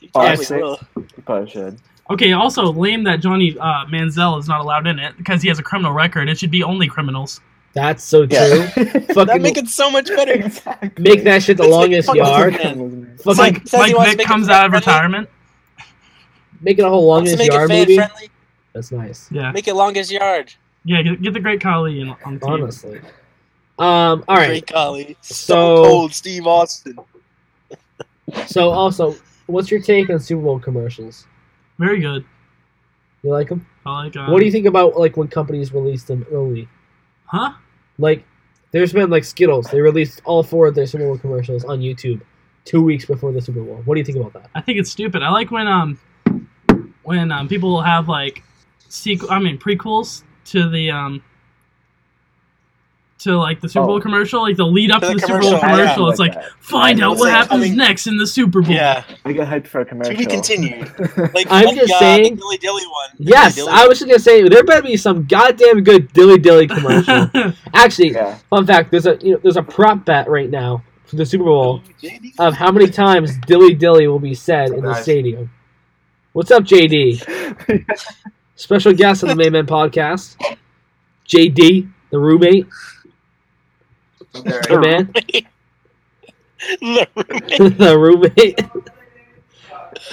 [0.00, 0.80] You probably actually- will.
[0.96, 1.78] You probably should.
[2.10, 5.58] Okay, also lame that Johnny uh, Manziel is not allowed in it because he has
[5.58, 6.28] a criminal record.
[6.28, 7.40] It should be only criminals.
[7.74, 8.38] That's so true.
[8.76, 9.24] Yeah.
[9.24, 10.32] That make it so much better.
[10.32, 10.90] exactly.
[11.02, 12.52] make that shit the That's like longest fucking yard.
[12.54, 13.10] man.
[13.14, 14.78] It's Fucking like says he Mike Vick comes out of fan-friendly.
[15.26, 15.30] retirement.
[16.62, 17.96] make it a whole Wants longest make yard it movie.
[17.96, 18.30] friendly.
[18.72, 19.28] That's nice.
[19.30, 20.54] Yeah, Make it longest yard.
[20.88, 21.02] Yeah.
[21.02, 22.50] Get, get the great Khali in on the team.
[22.62, 22.98] Honestly.
[23.78, 24.24] Um.
[24.26, 24.48] All right.
[24.48, 25.16] Great Khali.
[25.20, 26.98] So- So cold, Steve Austin.
[28.46, 31.26] So also, what's your take on Super Bowl commercials?
[31.78, 32.24] Very good.
[33.22, 33.66] You like them?
[33.86, 34.16] I like.
[34.16, 36.68] Um, what do you think about like when companies release them early?
[37.24, 37.52] Huh?
[37.98, 38.24] Like,
[38.70, 39.66] there's been like Skittles.
[39.68, 42.20] They released all four of their Super Bowl commercials on YouTube
[42.66, 43.80] two weeks before the Super Bowl.
[43.86, 44.50] What do you think about that?
[44.54, 45.22] I think it's stupid.
[45.22, 45.98] I like when um
[47.02, 48.42] when um people have like
[48.88, 49.30] sequel.
[49.30, 51.22] I mean prequels to the um
[53.20, 53.86] to like the Super Oh.
[53.88, 56.10] Bowl commercial, like the lead up To to the the, Super Bowl commercial, yeah.
[56.10, 56.50] It's like that.
[56.60, 58.70] find out what like happens coming- next in the Super Bowl.
[58.72, 59.02] Yeah.
[59.24, 60.12] I get hyped for a commercial.
[60.12, 60.88] To be continued.
[61.34, 63.08] Like, I'm like, just uh, saying- The Dilly Dilly one.
[63.18, 66.38] The Yes, Dilly I was just gonna say there better be some goddamn good dilly
[66.38, 67.28] dilly commercial.
[67.74, 68.38] Actually, yeah.
[68.50, 71.44] fun fact: there's a you know, there's a prop bet right now for the Super
[71.44, 71.82] Bowl
[72.38, 75.50] of how many times dilly dilly will be said in the stadium.
[76.34, 77.84] What's up, JD?
[78.58, 80.34] Special guest on the Main Man podcast,
[81.28, 82.66] JD, the roommate,
[84.32, 85.12] the man,
[86.80, 87.78] The roommate.
[87.78, 87.98] the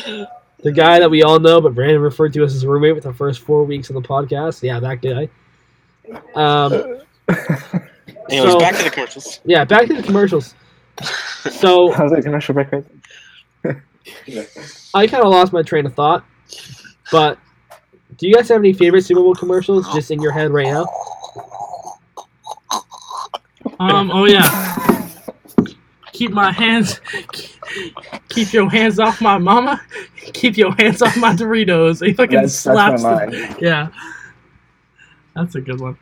[0.06, 0.28] roommate,
[0.62, 3.06] the guy that we all know, but Brandon referred to us as his roommate with
[3.06, 4.62] the first four weeks of the podcast.
[4.62, 5.28] Yeah, that guy.
[6.36, 7.02] Um,
[8.30, 9.40] Anyways, So- back to the commercials.
[9.44, 10.54] yeah, back to the commercials.
[11.50, 12.86] So I was like commercial break right
[14.94, 16.24] I kind of lost my train of thought,
[17.12, 17.40] but
[18.18, 20.86] do you guys have any favorite Super Bowl commercials just in your head right now?
[23.80, 24.12] Um.
[24.12, 25.10] Oh yeah.
[26.14, 27.02] Keep my hands.
[28.30, 29.82] Keep your hands off my mama.
[30.34, 32.02] Keep your hands off my Doritos.
[32.06, 33.04] He fucking That's, that's slaps.
[33.04, 33.90] my the- yeah.
[35.36, 35.98] That's a good one.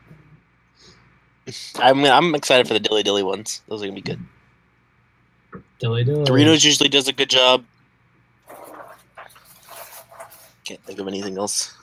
[1.76, 3.62] I'm I'm excited for the Dilly Dilly ones.
[3.68, 4.20] Those are gonna be good.
[5.80, 6.24] Dilly dilly.
[6.24, 7.64] Doritos usually does a good job.
[10.64, 11.76] Can't think of anything else.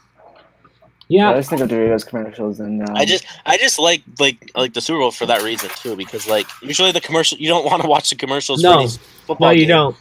[1.11, 4.51] I Yeah, just think of Doritos commercials and um, I just I just like like
[4.55, 7.65] like the Super Bowl for that reason too because like usually the commercial you don't
[7.65, 8.87] want to watch the commercials No.
[8.87, 9.69] for football no, you games.
[9.69, 9.95] don't.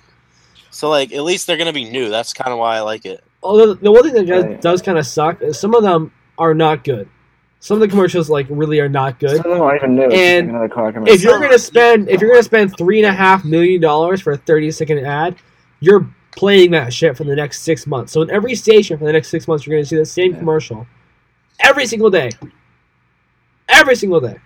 [0.70, 2.08] So like at least they're gonna be new.
[2.10, 3.24] That's kind of why I like it.
[3.42, 4.60] Although the one thing that does, Right.
[4.60, 7.08] does kind of suck is some of them are not good.
[7.58, 9.36] Some of the commercials like really are not good.
[9.36, 10.08] some of them aren't even new.
[10.10, 10.92] And car.
[11.08, 14.32] If you're gonna spend if you're gonna spend three and a half million dollars for
[14.32, 15.34] a thirty second ad,
[15.80, 18.12] you're playing that shit for the next six months.
[18.12, 20.38] So in every station for the next six months, you're gonna see the same Yeah.
[20.38, 20.86] commercial
[21.64, 22.30] every single day.
[23.68, 24.36] Every single day.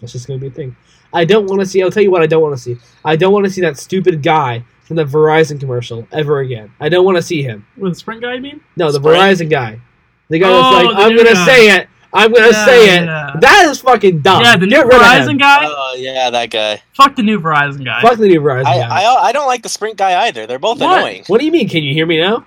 [0.00, 0.76] That's just gonna be a thing.
[1.12, 1.82] I don't want to see.
[1.82, 2.76] I'll tell you what I don't want to see.
[3.04, 6.72] I don't want to see that stupid guy from the Verizon commercial ever again.
[6.80, 7.66] I don't want to see him.
[7.76, 8.60] With the sprint guy, you mean?
[8.76, 9.18] No, the Sprint?
[9.18, 9.80] Verizon guy.
[10.28, 11.46] The guy Oh, that's like, I'm gonna guy.
[11.46, 11.88] say it.
[12.12, 13.04] I'm gonna Yeah, say it.
[13.04, 13.36] yeah.
[13.40, 14.42] That is fucking dumb.
[14.42, 15.08] yeah, the new Get rid of him.
[15.08, 15.58] Verizon guy.
[15.62, 16.82] Oh yeah, that guy.
[16.94, 18.00] Fuck the new Verizon guy.
[18.00, 19.02] Fuck the new Verizon I, guy.
[19.02, 20.46] I I don't like the Sprint guy either.
[20.46, 20.98] They're both What?
[20.98, 21.24] annoying.
[21.26, 21.68] what do you mean?
[21.68, 22.46] Can you hear me now?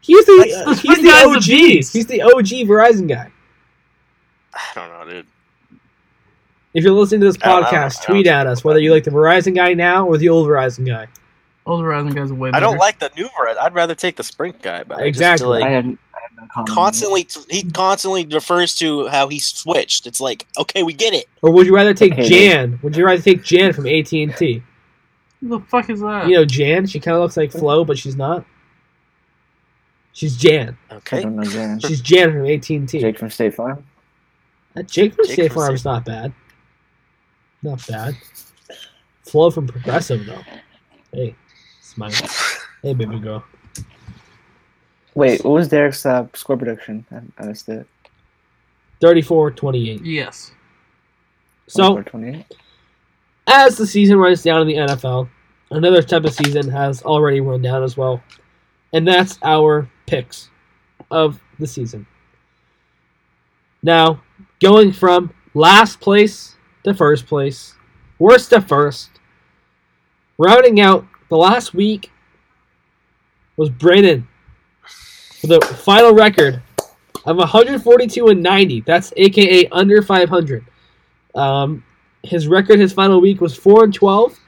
[0.00, 1.42] He's the That's- uh, the he's the OG.
[1.92, 3.30] He's the OG Verizon guy.
[4.54, 5.26] I don't know, dude.
[6.72, 7.68] If you're listening to this I don't know.
[7.68, 10.46] podcast, I tweet at us whether you like the Verizon guy now or the old
[10.48, 11.08] Verizon guy.
[11.66, 13.58] Old Verizon guy's way I don't like the new Verizon.
[13.58, 14.82] I'd rather take the Sprint guy.
[14.84, 15.44] But I just Exactly.
[15.44, 16.68] feel I like I have no comment.
[16.70, 20.06] constantly he constantly refers to how he switched.
[20.06, 21.26] It's like okay, we get it.
[21.42, 22.78] Or would you rather take Okay, Jan?
[22.82, 24.62] Would you rather take Jan from AT and T?
[25.40, 26.28] Who the fuck is that?
[26.28, 26.86] You know Jan.
[26.86, 28.44] She kind of looks like Flo, but she's not.
[30.12, 30.76] She's Jan.
[30.90, 31.22] I Okay.
[31.22, 31.78] don't know Jan.
[31.86, 33.00] She's Jan from AT and T.
[33.00, 33.84] Jake from State Farm.
[34.86, 36.32] Jake from Jake State from Farm's State- not bad.
[37.62, 38.16] Not bad.
[39.24, 40.42] Flo from Progressive though.
[41.12, 41.34] Hey,
[41.80, 42.10] smile.
[42.82, 43.44] Hey, baby girl.
[45.14, 47.04] Wait, what was Derek's uh, score prediction?
[47.10, 47.86] I, I missed it.
[49.02, 50.00] 34-28.
[50.04, 50.52] yes.
[51.66, 52.44] So 28.
[53.46, 55.28] as the season runs down in the NFL,
[55.70, 58.22] another type of season has already run down as well,
[58.92, 60.50] and that's our picks
[61.08, 62.04] of the season.
[63.80, 64.20] Now,
[64.60, 67.74] going from last place to first place,
[68.18, 69.10] worst to first,
[70.36, 72.10] rounding out the last week
[73.56, 74.26] was Brandon.
[75.40, 76.60] for the final record
[77.24, 78.80] of 142 and 90.
[78.80, 80.66] That's AKA under 500.
[81.36, 81.84] Um,
[82.24, 84.38] his record his final week was 4 and 12.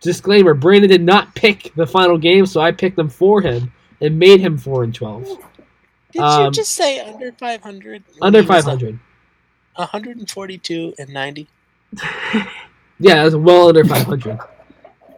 [0.00, 4.18] Disclaimer: Brandon did not pick the final game, so I picked them for him and
[4.18, 5.38] made him 4 and 12.
[6.12, 8.04] Did Um, you just say under 500?
[8.22, 8.98] Under 500.
[9.76, 11.48] 142 and 90.
[12.98, 14.38] Yeah, that's well under 500.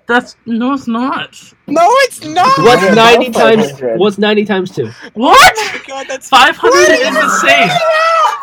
[0.08, 1.40] That's no, it's not.
[1.68, 2.58] No, it's not.
[2.58, 3.72] What's Yeah, 90 times?
[3.98, 4.90] What's 90 times two?
[5.14, 5.54] What?
[5.56, 7.70] Oh my god, that's Five hundred is the same.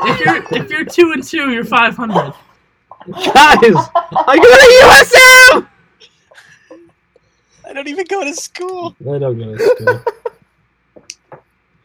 [0.07, 2.33] If you're if you're two and two, you're five hundred.
[3.11, 3.75] Guys,
[4.27, 5.67] I go to USM.
[7.75, 8.95] I don't even go to school.
[9.01, 10.01] I don't go to school.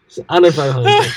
[0.06, 1.12] It's under 500.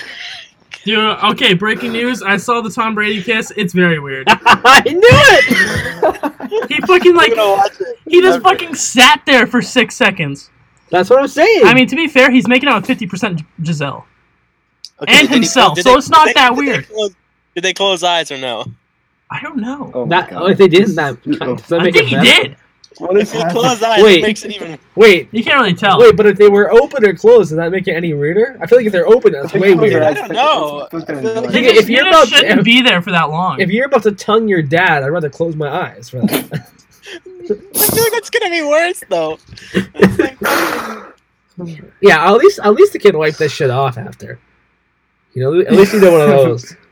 [0.84, 2.24] Dude, okay, breaking news.
[2.24, 3.54] I saw the Tom Brady kiss.
[3.56, 4.26] It's very weird.
[4.32, 6.30] I knew it.
[6.70, 7.98] He fucking like I'm gonna watch it.
[8.08, 10.50] he just fucking sat there for six seconds.
[10.90, 11.66] That's what I'm saying.
[11.66, 14.06] I mean, to be fair, he's making out with fifty percent Gisele.
[15.08, 16.88] And himself, did so it's not they- that did they weird.
[16.90, 17.16] close-
[17.56, 18.66] Did they close eyes or no?
[19.32, 19.92] I don't know.
[19.94, 20.52] Oh, oh my that God.
[20.52, 22.44] if they didn't, that does that I think he better?
[22.50, 22.58] did.
[23.00, 23.62] What is If they happening?
[23.64, 24.20] close eyes, Wait.
[24.20, 24.78] it makes it even.
[24.96, 26.00] Wait, You can't really tell.
[26.00, 28.58] wait, but if they were open or closed, does that make it any weirder?
[28.62, 30.04] I feel like if they're open, that's way weirder.
[30.04, 30.88] I don't know.
[30.92, 33.60] Look I like- If you're you about just to- shouldn't be there for that long.
[33.60, 36.52] If you're about to tongue your dad, I'd rather close my eyes for that.
[37.44, 39.38] I feel like that's gonna be worse though.
[40.18, 40.38] Like
[42.02, 44.40] yeah, at least at least the kid wiped this shit off after.
[45.34, 46.76] You know, at least he did one of those.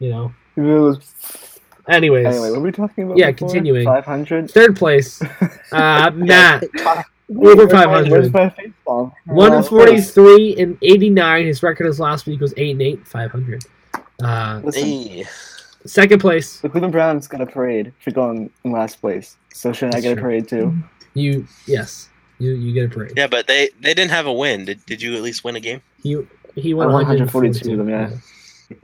[0.00, 0.34] You know.
[0.56, 1.53] It was-
[1.88, 3.16] Anyways, Anyway, what were we talking about?
[3.18, 3.48] Yeah, before?
[3.48, 3.84] continuing.
[3.84, 4.50] 500?
[4.50, 5.20] third place,
[5.72, 6.64] uh, Matt,
[7.36, 8.10] over 500.
[8.10, 9.12] Where's my face bomb?
[9.26, 11.46] one Uh, and forty-three and eighty-nine.
[11.46, 13.64] His record as last week was eight and eight, five hundred.
[14.22, 15.24] Uh, Listen,
[15.86, 19.36] second place, the Cleveland Browns got a parade for going in last place.
[19.52, 20.72] So should I That's get a parade too?
[21.14, 23.12] you yes, you you get a parade.
[23.16, 24.64] Yeah, but they they didn't have a win.
[24.64, 25.82] Did, did you at least win a game?
[26.02, 27.88] You he won 142 142 of them,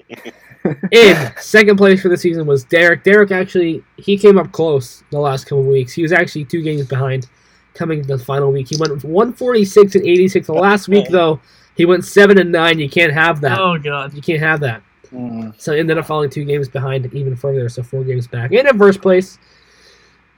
[0.08, 0.32] yeah.
[0.90, 3.02] In second place for the season was Derek.
[3.04, 5.92] Derek actually he came up close the last couple of weeks.
[5.92, 7.26] He was actually two games behind
[7.74, 8.68] coming to the final week.
[8.68, 10.46] He went 146 and 86.
[10.46, 11.40] The last week though,
[11.76, 12.78] he went seven and nine.
[12.78, 13.58] You can't have that.
[13.58, 14.14] oh god.
[14.14, 14.82] You can't have that.
[15.12, 15.60] Mm.
[15.60, 18.52] So ended up falling two games behind even further, so four games back.
[18.52, 19.38] And in first place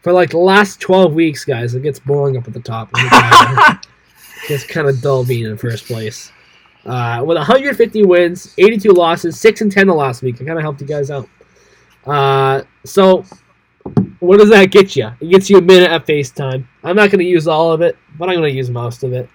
[0.02, 1.74] for like the last 12 weeks, guys.
[1.74, 2.90] It gets boring up at the top.
[4.48, 6.32] It's kind of dull being in first place.
[6.84, 10.36] Uh, with 150 wins, 82 losses, 6 and 10 the last week.
[10.40, 11.28] I kind of helped you guys out.
[12.04, 13.24] Uh, so,
[14.18, 15.10] what does that get you?
[15.20, 16.66] It gets you a minute at FaceTime.
[16.82, 19.12] I'm not going to use all of it, but I'm going to use most of
[19.12, 19.28] it.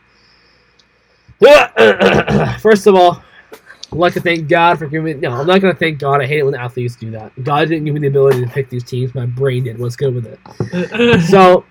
[2.60, 3.24] First of all,
[3.92, 5.14] I'd like to thank God for giving me.
[5.14, 6.22] No, I'm not going to thank God.
[6.22, 7.32] I hate it when athletes do that.
[7.44, 9.16] God didn't give me the ability to pick these teams.
[9.16, 9.80] My brain did.
[9.80, 11.22] What's good with it?
[11.30, 11.64] So,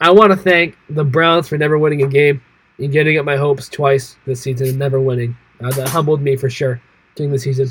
[0.00, 2.42] I want to thank the Browns for never winning a game
[2.78, 5.36] and getting up my hopes twice this season and never winning.
[5.62, 6.80] Uh, that humbled me for sure
[7.14, 7.68] during the season.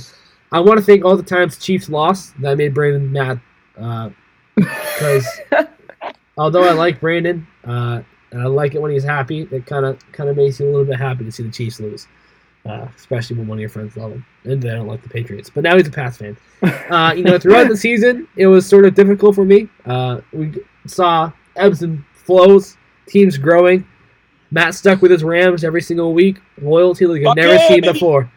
[0.51, 2.39] I want to thank all the times Chiefs lost.
[2.41, 3.39] That made Brandon mad.
[4.55, 5.27] Because
[6.37, 9.99] although I like Brandon uh, and I like it when he's happy, it kind of
[10.13, 12.07] kind of makes you a little bit happy to see the Chiefs lose.
[12.65, 15.51] Uh, especially when one of your friends love them and they don't like the Patriots.
[15.53, 16.37] But now he's a Pats fan.
[16.89, 19.67] Uh, you know, throughout the season, it was sort of difficult for me.
[19.85, 20.53] Uh, we
[20.87, 23.85] saw ebbs and flows, teams growing.
[24.51, 27.93] Matt stuck with his Rams every single week, loyalty like I've never yeah, seen baby.
[27.93, 28.31] before.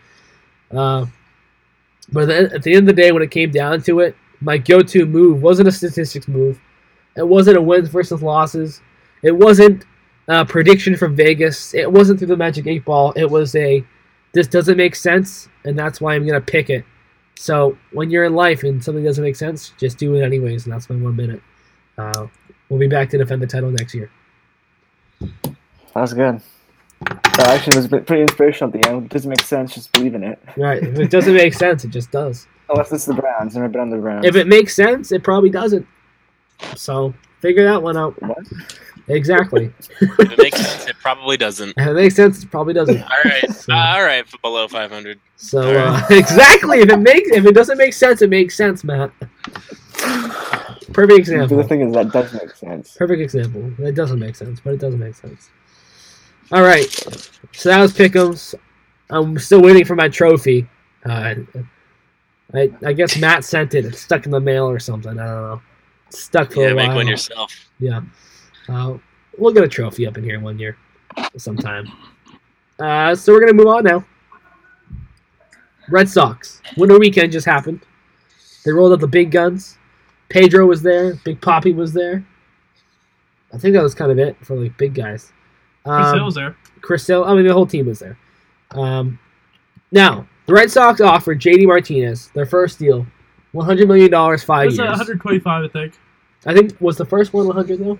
[0.70, 1.06] Uh,
[2.10, 4.56] but then at the end of the day, when it came down to it, my
[4.56, 6.60] go-to move wasn't a statistics move.
[7.16, 8.80] It wasn't a wins versus losses.
[9.22, 9.84] It wasn't
[10.28, 11.74] a prediction from Vegas.
[11.74, 13.12] It wasn't through the magic eight ball.
[13.16, 13.84] It was a
[14.32, 16.84] this doesn't make sense, and that's why I'm gonna pick it.
[17.36, 20.72] So when you're in life and something doesn't make sense, just do it anyways, and
[20.72, 21.42] that's my one minute.
[21.96, 22.26] Uh,
[22.68, 24.10] we'll be back to defend the title next year.
[25.98, 26.40] That was good.
[27.00, 29.06] That actually was pretty inspirational at the end.
[29.06, 30.40] It doesn't make sense, just believe in it.
[30.56, 30.80] Right?
[30.80, 32.46] If it doesn't make sense, it just does.
[32.70, 33.56] Unless it's the Browns.
[33.56, 34.24] Never been on the Browns.
[34.24, 35.84] If it makes sense, it probably doesn't.
[36.76, 38.14] So figure that one out.
[38.22, 38.46] What?
[39.08, 39.72] Exactly.
[40.00, 41.70] If it makes sense, it probably doesn't.
[41.76, 43.02] If it makes sense, it probably doesn't.
[43.02, 45.18] All right, So- uh, all right, below 500.
[45.34, 49.10] So uh, exactly, if it makes if it doesn't make sense, it makes sense, Matt.
[50.92, 51.56] Perfect example.
[51.56, 52.94] the thing is, that does make sense.
[52.96, 53.72] Perfect example.
[53.84, 55.50] It doesn't make sense, but it doesn't make sense.
[56.50, 56.88] All right,
[57.52, 58.54] so that was Pickums.
[59.10, 60.66] I'm still waiting for my trophy.
[61.04, 61.34] Uh,
[62.54, 63.84] I I guess Matt sent it.
[63.84, 65.18] It's stuck in the mail or something.
[65.18, 65.62] I don't know.
[66.06, 66.84] It's stuck for Yeah, a while.
[66.84, 67.54] Yeah, make one yourself.
[67.78, 68.00] Yeah.
[68.68, 68.96] Uh,
[69.36, 70.76] we'll get a trophy up in here one year,
[71.36, 71.90] sometime.
[72.78, 74.04] Uh, so we're gonna move on now.
[75.90, 77.80] Red Sox winter weekend just happened.
[78.64, 79.76] They rolled out the big guns.
[80.28, 81.14] Pedro was there.
[81.24, 82.26] Big Poppy was there.
[83.52, 85.32] I think that was kind of it for like big guys.
[85.88, 86.56] Chris Um, Hill's there.
[86.80, 87.24] Chris Hill.
[87.24, 88.18] I mean, the whole team was there.
[88.72, 89.18] Um,
[89.92, 93.06] now the Red Sox offered JD Martinez their first deal,
[93.52, 94.86] one hundred million dollars, five It was years.
[94.86, 95.94] at 125, I think.
[96.46, 97.98] I think was the first one one hundred though.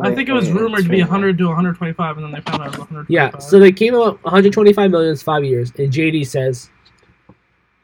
[0.00, 2.40] I think it was Wait, wait, rumored to be 100 to 125, and then they
[2.42, 3.10] found out it was 125.
[3.10, 6.70] Yeah, so they came out 125 million is five years, and JD says,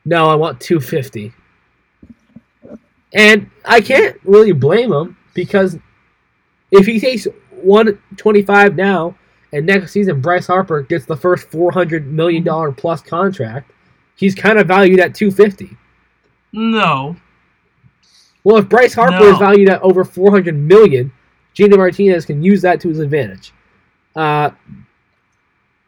[0.04, 1.32] "No, I want 250."
[3.14, 5.78] And I can't really blame him because
[6.70, 9.16] if he takes 125 now,
[9.52, 13.70] and next season Bryce Harper gets the first 400 million dollar plus contract,
[14.16, 15.76] he's kind of valued at 250.
[16.52, 17.16] no,
[18.44, 19.32] Well, if Bryce Harper No.
[19.32, 21.12] is valued at over 400 million,
[21.54, 23.52] JD Martinez can use that to his advantage.
[24.14, 24.50] Uh,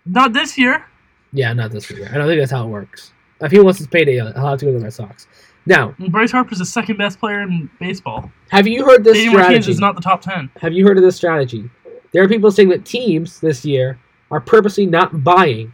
[0.07, 0.85] not this year.
[1.33, 2.09] Yeah, not this year.
[2.13, 3.13] I don't think that's how it works.
[3.41, 5.27] If he wants his payday, he'll have to go to the Red Sox.
[5.67, 8.33] Now, Bryce Harper's the second best player in baseball.
[8.51, 9.71] have you heard this JD Martinez strategy?
[9.73, 10.51] is not the top 10.
[10.61, 11.69] have you heard of this strategy?
[12.13, 13.99] There are people saying that teams this year
[14.31, 15.73] are purposely not buying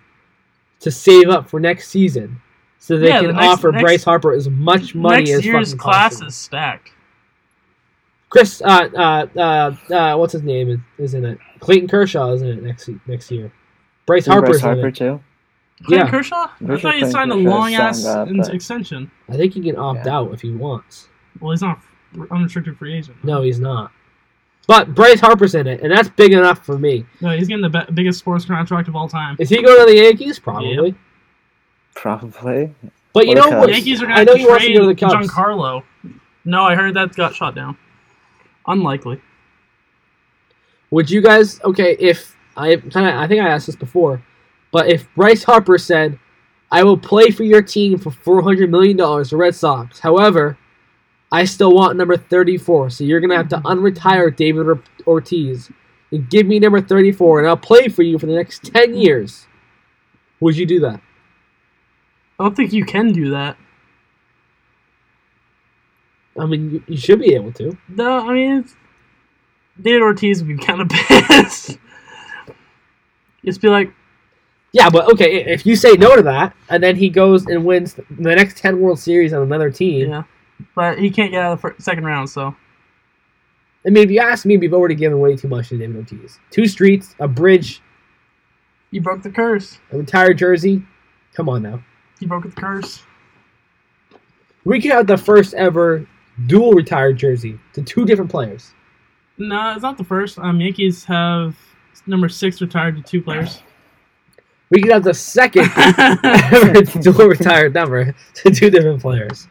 [0.80, 2.40] to save up for next season,
[2.78, 5.44] so they Yeah, can the next- offer next- Bryce Harper as much money Next as
[5.46, 6.28] year's fucking class possible.
[6.28, 6.90] is stacked.
[8.30, 11.38] Chris, uh, uh, uh, uh, what's his name is, is in it?
[11.60, 13.52] Clayton Kershaw is in it next next year.
[14.06, 14.96] Bryce Harper, Harper's Harper in it.
[14.96, 15.20] too.
[15.84, 16.10] Clayton Yeah.
[16.10, 16.48] Kershaw?
[16.68, 19.10] I thought he signed a long ass up, but- extension.
[19.28, 20.16] I think he can opt Yeah.
[20.16, 21.08] out if he wants.
[21.40, 21.80] Well, he's not
[22.30, 23.16] unrestricted free agent.
[23.24, 23.92] No, he's not.
[24.66, 27.04] But Bryce Harper's in it, and that's big enough for me.
[27.20, 29.36] No, he's getting the be- biggest sports contract of all time.
[29.38, 30.38] Is he going to the Yankees?
[30.38, 30.94] Probably.
[31.94, 32.74] Probably.
[33.12, 33.70] But you know what?
[33.70, 35.28] Yankees are I going know to he wants to trade go to the Cubs.
[35.28, 35.82] Giancarlo.
[36.46, 37.76] No, I heard that got shot down.
[38.66, 39.20] Unlikely.
[40.90, 41.60] Would you guys?
[41.62, 44.22] Okay, if I kind of, I think I asked this before,
[44.72, 46.18] but if Bryce Harper said,
[46.70, 50.56] "I will play for your team for four hundred million dollars, the Red Sox," however,
[51.34, 54.68] I still want number thirty-four, so you're gonna have to unretire David
[55.04, 55.68] Ortiz
[56.12, 59.48] and give me number thirty-four, and I'll play for you for the next ten years.
[60.38, 61.00] Would you do that?
[62.38, 63.56] I don't think you can do that.
[66.38, 67.76] I mean, you, you should be able to.
[67.88, 68.68] No, I mean,
[69.82, 71.78] David Ortiz would be kind of pissed.
[73.44, 73.92] Just be like,
[74.70, 77.94] Yeah, but okay, if you say no to that, and then he goes and wins
[77.94, 80.22] the next ten World Series on another team, yeah.
[80.74, 82.54] But he can't get out of the fir- second round, so.
[83.86, 86.38] I mean, if you ask me, we've already given way too much to David Ortiz.
[86.50, 87.82] Two streets, a bridge,
[88.90, 89.78] He broke the curse.
[89.92, 90.82] a retired jersey.
[91.34, 91.82] Come on now.
[92.18, 93.02] He broke the curse.
[94.64, 96.06] We could have the first ever
[96.46, 98.72] dual retired jersey to two different players.
[99.36, 100.38] No, it's not the first.
[100.38, 101.56] Um, Yankees have
[102.06, 103.62] number six retired to two players.
[104.70, 109.46] We could have the second ever dual retired number to two different players.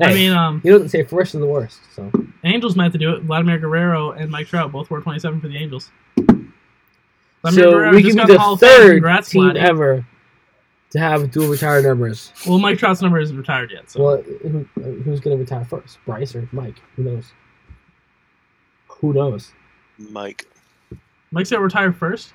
[0.00, 1.80] I mean, um, you don't say first is the worst.
[1.94, 2.10] So
[2.44, 3.22] Angels meant to do it.
[3.22, 5.90] Vladimir Guerrero and Mike Trout both wore 27 for the Angels.
[6.18, 8.80] so Guerrero we just can got be the Hall the of Fame.
[8.82, 9.56] third Congrats, team Vladdy.
[9.56, 10.06] ever
[10.90, 12.32] to have dual retired numbers.
[12.46, 14.66] Well, Mike Trout's number isn't retired yet, so Well, who,
[15.04, 16.76] who's going to retire first, Bryce or Mike?
[16.96, 17.32] Who knows?
[18.88, 19.52] Who knows?
[19.98, 20.46] Mike.
[21.32, 22.32] Mike's gonna retire first.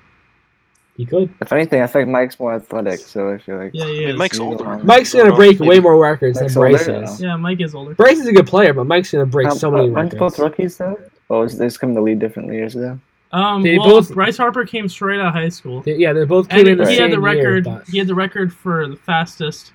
[1.02, 1.34] He could.
[1.40, 4.16] If anything, I think Mike's more athletic, so I feel like Yeah, I mean.
[4.16, 4.44] Mike's Yeah.
[4.44, 4.78] older.
[4.84, 7.20] Mike's going to break maybe- way more records Mike's than Bryce older is.
[7.20, 7.94] Yeah, Mike is older.
[7.96, 9.96] Bryce is a good player, but Mike's going to break Um, so many records.
[9.96, 10.36] aren't records.
[10.36, 11.00] both rookies though?
[11.28, 13.00] Oh, is this coming to lead different years though?
[13.32, 16.24] Um, They well, both- Bryce Harper came straight out of high school, They- yeah, they
[16.24, 17.64] both came and in the he same had the year, record.
[17.64, 19.72] but- he had the record for the fastest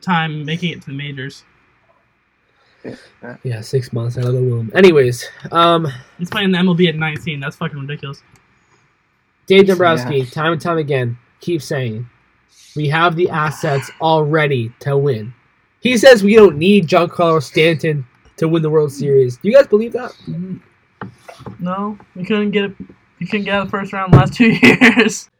[0.00, 1.42] time making it to the majors.
[3.42, 4.70] yeah, six months out of the womb.
[4.74, 5.88] Anyways, um,
[6.18, 7.40] He's playing the MLB at 19.
[7.40, 8.22] That's fucking ridiculous.
[9.46, 10.24] Dave Dombrowski, Yeah.
[10.26, 12.08] time and time again, keeps saying
[12.74, 15.32] we have the assets already to win.
[15.80, 18.06] He says we don't need Giancarlo Stanton
[18.38, 19.36] to win the World Series.
[19.38, 20.12] Do you guys believe that?
[20.28, 20.60] Mhm.
[21.60, 22.72] No, we couldn't get it.
[23.20, 25.30] We couldn't get out of the first round the last two years.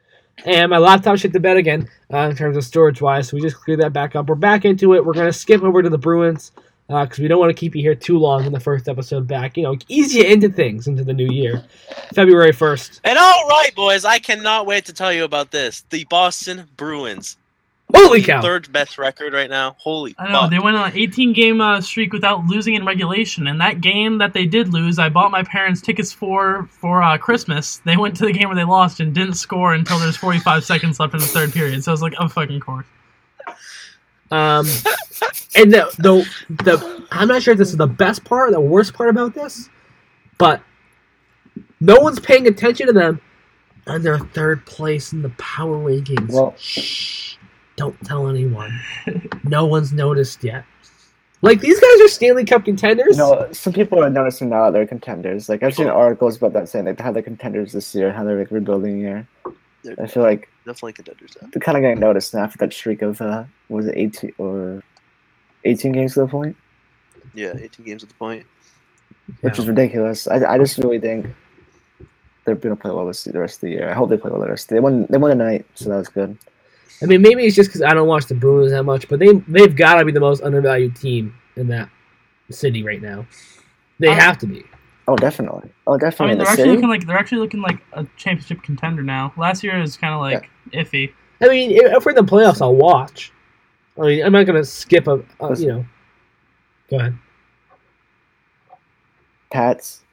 [0.45, 3.41] And my laptop shit the bed again uh, in terms of storage wise, so we
[3.41, 4.27] just cleared that back up.
[4.27, 5.03] We're back into it.
[5.03, 6.51] We're gonna skip over to the Bruins
[6.87, 9.57] because we don't want to keep you here too long in the first episode back.
[9.57, 11.63] You know, ease you into things into the new year,
[12.13, 13.01] February first.
[13.03, 15.83] And all right, boys, I cannot wait to tell you about this.
[15.89, 17.37] The Boston Bruins.
[17.95, 18.41] Holy cow!
[18.41, 19.77] Third best record right now.
[19.79, 20.51] Holy I know fuck.
[20.51, 24.17] they went on an 18 game uh, streak without losing in regulation, and that game
[24.17, 27.77] that they did lose, I bought my parents tickets for for uh, Christmas.
[27.85, 30.99] They went to the game where they lost and didn't score until there's 45 seconds
[30.99, 31.81] left in the third period.
[31.81, 32.85] So I was like, oh fucking course.
[34.31, 34.65] Um,
[35.55, 36.27] and the, the
[36.63, 39.33] the I'm not sure if this is the best part or the worst part about
[39.33, 39.69] this,
[40.37, 40.61] but
[41.79, 43.21] no one's paying attention to them,
[43.85, 46.31] and they're third place in the power rankings.
[46.31, 47.35] Well- Shh,
[47.75, 48.77] don't tell anyone.
[49.43, 50.65] no one's noticed yet.
[51.43, 53.15] Like these guys are Stanley Cup contenders.
[53.15, 55.47] You know, some people are noticing now that they're contenders.
[55.47, 58.39] Like I've seen articles about that saying like how they're contenders this year, how they're
[58.39, 59.27] like rebuilding year.
[60.01, 61.49] I feel like definitely contenders now.
[61.51, 64.83] They're kind of getting noticed now after that streak of uh, was it eighteen or
[65.63, 66.55] eighteen games to the point,
[67.33, 68.45] Yeah, 18 games at the point.
[69.41, 70.27] which is ridiculous.
[70.27, 71.25] I, I just really think
[72.45, 73.89] they're gonna play well this the rest of the year.
[73.89, 74.69] I hope they play well the rest.
[74.69, 76.37] They won they won tonight, so that was good.
[77.01, 79.33] I mean, maybe it's just because I don't watch the Bruins that much, but they
[79.47, 81.89] they've got to be the most undervalued team in that
[82.49, 83.25] city right now.
[83.99, 84.63] They I- have to be.
[85.07, 85.71] Oh, definitely.
[85.85, 85.97] Oh, definitely.
[85.97, 86.27] I definitely.
[86.27, 86.75] mean, they're the actually city?
[86.75, 89.33] looking like they're actually looking like a championship contender now.
[89.37, 91.13] Last year was kind of like iffy.
[91.41, 93.31] I mean, if if we're in the playoffs, I'll watch.
[93.97, 95.85] I mean, I'm not gonna skip a, a you know.
[96.89, 97.17] Go ahead.
[99.49, 100.03] Pats,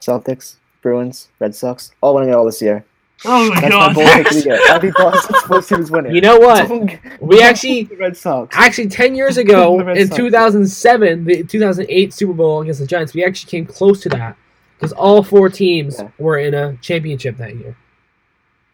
[0.00, 2.84] Celtics, Bruins, Red Sox, all winning it all this year.
[3.28, 3.94] Oh my That's god!
[3.94, 4.58] bold pick of the year.
[4.68, 6.14] I'll be Boston's sports team's winning.
[6.14, 6.68] You know what?
[6.68, 8.56] Don't We don't actually- the Red Sox.
[8.56, 10.16] Actually, ten years ago, in Sox.
[10.16, 14.36] 2007, the 2008 Super Bowl against the Giants, we actually came close to that
[14.78, 16.08] because all four teams Yeah.
[16.18, 17.76] were in a championship that year.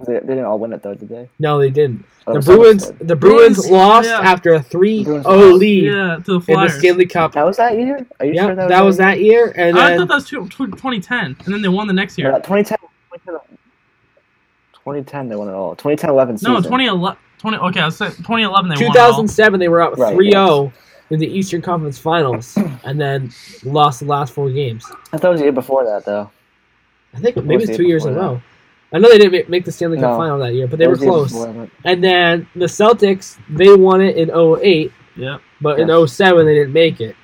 [0.07, 1.29] They, they didn't all win it though, did they?
[1.39, 2.05] No, they didn't.
[2.27, 4.19] Oh, The Bruins, the Bruins Bruins, lost yeah.
[4.21, 7.33] after a 3-0 lead yeah, to the in the Stanley Cup.
[7.33, 8.05] That was that year.
[8.21, 10.47] Are you Yeah, sure that, was that year, and I then thought that was two-
[10.49, 12.31] tw- 2010, and then they won the next year.
[12.33, 12.79] 2010,
[13.15, 13.59] 2010.
[14.85, 15.73] 2010 they won it all.
[15.77, 16.53] 2010 11 season.
[16.55, 17.19] No, 2011.
[17.39, 18.93] 20, okay, I was saying 2011 they won it all.
[18.95, 20.73] 2007 they were up Right, 3-0
[21.11, 23.33] in the Eastern Conference Finals, and then
[23.65, 24.87] lost the last four games.
[25.13, 26.31] I thought it was the year before that though.
[27.15, 28.43] I think What maybe was it's the two year years in a before row.
[28.95, 30.17] I know they didn't ma- make the Stanley Cup No.
[30.19, 31.33] final that year, but they That were was the year close.
[31.33, 31.69] before.
[31.85, 36.13] And then the Celtics, they won it in 08, Yeah, but in Yes.
[36.13, 37.17] 07 they didn't make it.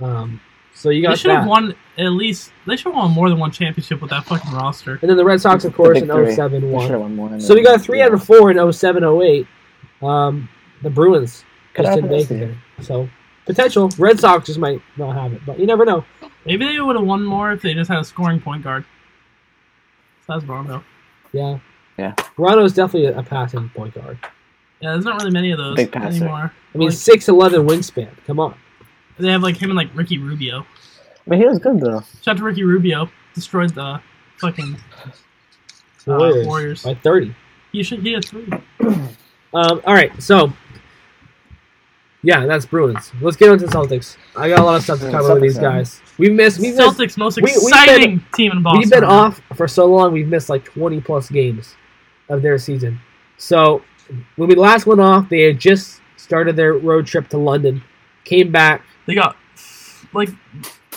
[0.00, 0.40] Um,
[0.76, 2.52] so you got they got should have won at least.
[2.66, 4.98] They should have won more than one championship with that fucking roster.
[5.00, 7.16] And then the Red Sox, of course, big in 07 They won.
[7.16, 8.06] won So we got three Yeah.
[8.06, 9.46] out of four in 07, 08.
[10.02, 10.48] Um,
[10.82, 12.54] the Bruins Could just happen didn't make it.
[12.84, 13.08] So
[13.46, 13.90] potential.
[13.98, 16.04] Red Sox just might not have it, but you never know.
[16.44, 18.84] Maybe they would have won more if they just had a scoring point guard.
[20.26, 20.82] So that's wrong though.
[21.32, 21.58] Yeah.
[21.98, 22.14] Yeah.
[22.36, 24.18] Rondo's definitely a, a passing point guard.
[24.80, 26.24] Yeah, there's not really many of those Big passer.
[26.24, 26.52] anymore.
[26.74, 28.08] I mean, Like- six eleven wingspan.
[28.26, 28.54] Come on.
[29.18, 30.66] They have like him and like Ricky Rubio.
[31.26, 32.00] But he was good though.
[32.22, 33.10] Shout out to Ricky Rubio.
[33.34, 34.00] Destroyed the
[34.38, 35.10] fucking uh,
[36.06, 36.82] Warriors, Warriors.
[36.82, 37.34] by thirty.
[37.72, 38.48] He should he had three.
[39.54, 40.52] Um, all right, so
[42.22, 43.10] yeah, that's Bruins.
[43.22, 44.16] Let's get on to Celtics.
[44.36, 46.00] I got a lot of stuff to Yeah, cover with these guys.
[46.18, 46.58] We've missed.
[46.60, 46.98] We've missed.
[46.98, 48.80] Celtics most we- we've exciting team in Boston.
[48.80, 50.12] We've been off for so long.
[50.12, 51.74] We've missed like twenty plus games
[52.28, 53.00] of their season.
[53.38, 53.82] So
[54.34, 57.82] when we last went off, they had just started their road trip to London.
[58.24, 58.82] Came back.
[59.06, 59.36] They got
[60.12, 60.28] like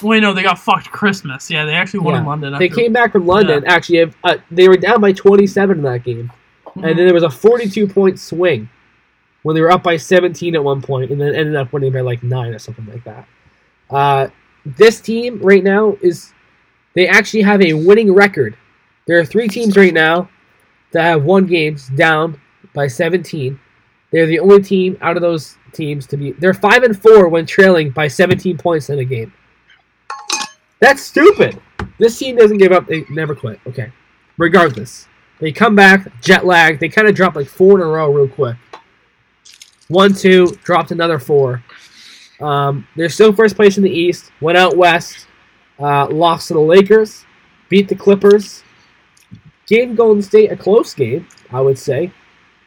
[0.01, 1.49] wait no, they got fucked Christmas.
[1.49, 2.53] Yeah, they actually won Yeah, in London.
[2.59, 3.63] They after- came back from London.
[3.67, 6.31] Actually, uh, they were down by twenty seven in that game.
[6.75, 6.87] Mhm.
[6.87, 8.69] and then there was a 42 point swing
[9.41, 12.01] when they were up by 17 at one point and then ended up winning by
[12.01, 13.27] like 9 or something like that
[13.89, 14.27] uh,
[14.77, 16.31] this team right now is
[16.93, 18.55] they actually have a winning record
[19.07, 20.29] there are three teams right now
[20.91, 22.39] that have won games down
[22.75, 23.59] by 17
[24.11, 27.45] they're the only team out of those teams to be they're 5 and 4 when
[27.45, 29.31] trailing by 17 points in a game
[30.79, 31.61] that's stupid
[31.99, 33.91] this team doesn't give up they never quit okay
[34.37, 35.07] regardless
[35.39, 36.79] they come back, jet lag.
[36.79, 38.57] They kind of drop like four in a row real quick.
[39.87, 41.63] One, two, dropped another four.
[42.41, 44.31] Um, they're still first place in the East.
[44.41, 45.27] Went out west,
[45.79, 47.25] uh, lost to the Lakers,
[47.69, 48.63] beat the Clippers,
[49.65, 52.11] gave Golden State a close game, I would say.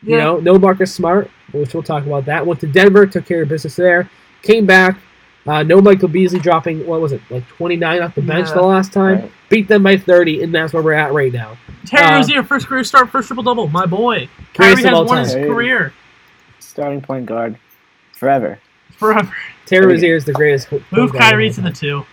[0.03, 0.25] You Yeah.
[0.25, 2.47] know, no Marcus Smart, which we'll talk about that.
[2.47, 4.09] Went to Denver, took care of business there.
[4.43, 4.99] Came back.
[5.47, 8.55] Uh, no Michael Beasley dropping, what was it, like 29 off the bench Yeah.
[8.55, 9.17] the last time.
[9.23, 9.33] Right.
[9.49, 11.57] Beat them by 30, and that's where we're at right now.
[11.85, 13.67] Terry uh, Rozier, first career start, first triple double.
[13.69, 14.29] My boy.
[14.55, 15.25] Greatest Kyrie has won time.
[15.25, 15.93] his career
[16.61, 17.57] Starting point guard
[18.17, 18.59] forever.
[18.97, 19.35] forever.
[19.67, 19.95] Terry Okay.
[19.95, 20.71] Rozier is the greatest.
[20.71, 22.07] Move guard of Kyrie all to the two.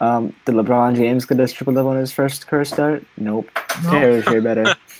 [0.00, 3.04] Um, did LeBron James get his triple double on his first career start?
[3.18, 3.50] Nope.
[3.84, 3.90] No.
[3.90, 4.64] Terry was here better.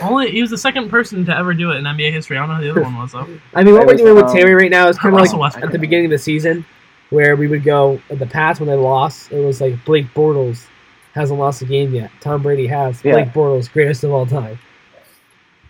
[0.00, 2.36] Only he was the second person to ever do it in NBA history.
[2.38, 3.26] I don't know who the other one was though.
[3.54, 5.20] I mean, what It we're was, doing with um, Terry right now is kind of
[5.20, 5.64] like Westbrook.
[5.64, 6.64] at the beginning of the season,
[7.10, 9.32] where we would go in the past when they lost.
[9.32, 10.66] It was like Blake Bortles
[11.12, 12.10] hasn't lost a game yet.
[12.20, 13.04] Tom Brady has.
[13.04, 13.12] Yeah.
[13.14, 14.58] Blake Bortles, greatest of all time.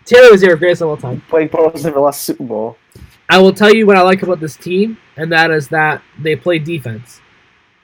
[0.05, 1.21] Terry Rozier, greatest of all time.
[1.29, 2.77] Blake Bortles never lost Super Bowl.
[3.29, 6.35] I will tell you what I like about this team, and that is that they
[6.35, 7.21] play defense.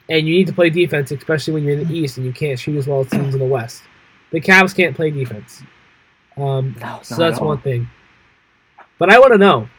[0.10, 2.60] And you need to play defense, especially when you're in the East and you can't
[2.60, 3.84] shoot as well as teams in the West.
[4.32, 5.64] The Cavs can't play defense.
[6.38, 7.90] Um, No, so that's one thing.
[9.00, 9.70] But I want to know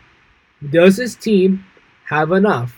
[0.70, 1.64] does this team
[2.06, 2.76] have enough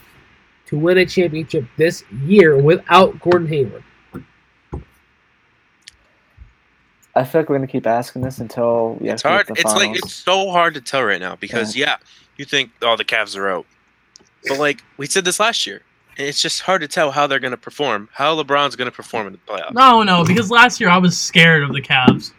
[0.66, 3.84] to win a championship this year without Gordon Hayward?
[7.14, 9.48] I feel like we're gonna keep asking this until we It's hard.
[9.48, 11.96] get It's the like it's so hard to tell right now because yeah,
[12.36, 13.66] you think oh the Cavs are out,
[14.48, 15.82] but like we said this last year,
[16.16, 18.08] And it's just hard to tell how they're going to perform.
[18.12, 19.72] How LeBron's going to perform in the playoffs.
[19.72, 22.32] No, no, because last year I was scared of the Cavs.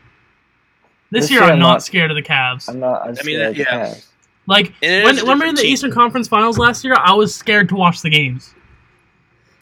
[1.12, 1.84] This, This year, year I'm I'm not not.
[1.84, 2.70] scared of the Cavs.
[2.70, 3.02] I'm not.
[3.04, 3.94] I'm I mean, scared yeah.
[4.48, 5.72] Like And it when, is when we were in the team.
[5.74, 8.54] Eastern Conference Finals last year, I was scared to watch the games.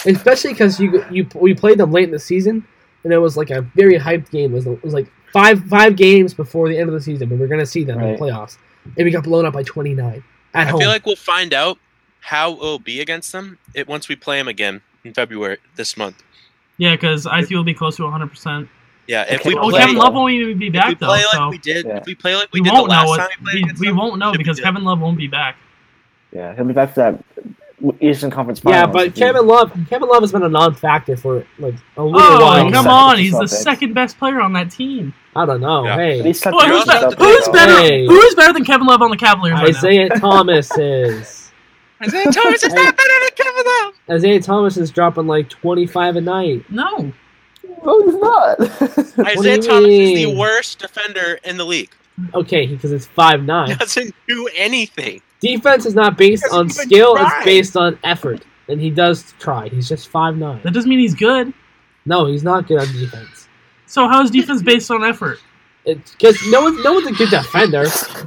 [0.06, 2.66] especially because you you we played them late in the season,
[3.04, 4.52] and it was like a very hyped game.
[4.52, 7.38] It was, it was like five five games before the end of the season, but
[7.38, 9.94] we are gonna see them in the playoffs, and we got blown up by twenty
[9.94, 10.24] nine
[10.54, 10.80] at I home.
[10.80, 11.78] feel like we'll find out
[12.22, 16.24] how it'll be against them it once we play them again in February this month.
[16.78, 18.28] Yeah, because I feel will be close to 100.
[18.28, 18.70] percent
[19.10, 21.08] Yeah, if Okay, we well, play, Kevin Love won't even be if we back though,
[21.08, 21.98] like so we did, Yeah.
[21.98, 23.18] if we play like we, we did won't the last know.
[23.18, 24.60] time we played we, we won't know because.
[24.60, 25.58] Kevin Love won't be back.
[26.32, 27.24] Yeah, he'll be back for that
[28.02, 28.80] Eastern Conference Finals.
[28.80, 32.20] yeah, but Kevin Love Kevin Love has been a non factor for like a little
[32.22, 32.62] Oh, while.
[32.72, 33.18] come Second on!
[33.18, 33.50] He's the Celtics.
[33.64, 35.14] second best player on that team.
[35.36, 35.86] I don't know.
[35.86, 35.96] Yeah.
[35.96, 37.80] Hey, Well, who's, Celtics better, who's better?
[37.82, 38.06] Hey.
[38.06, 39.78] Who's better than Kevin Love on the Cavaliers right now?
[39.80, 41.52] Isaiah Thomas is
[42.04, 43.94] Isaiah Thomas is not better than Kevin Love.
[44.12, 46.70] Isaiah Thomas is dropping like twenty five a night.
[46.70, 47.12] No,
[47.84, 48.60] No, he's not.
[49.28, 51.92] Isaiah do you Thomas is the worst defender in the league.
[52.34, 53.78] Okay, because it's five nine.
[53.80, 55.22] doesn't do anything.
[55.40, 57.38] Defense is not based on skill; try.
[57.38, 59.70] it's based on effort, and he does try.
[59.70, 60.60] He's just five nine.
[60.64, 61.54] that doesn't mean he's good.
[62.06, 63.48] No, he's not good on defense.
[63.86, 65.40] So how is defense based on effort?
[65.86, 67.86] Because no one, no one's a good defender.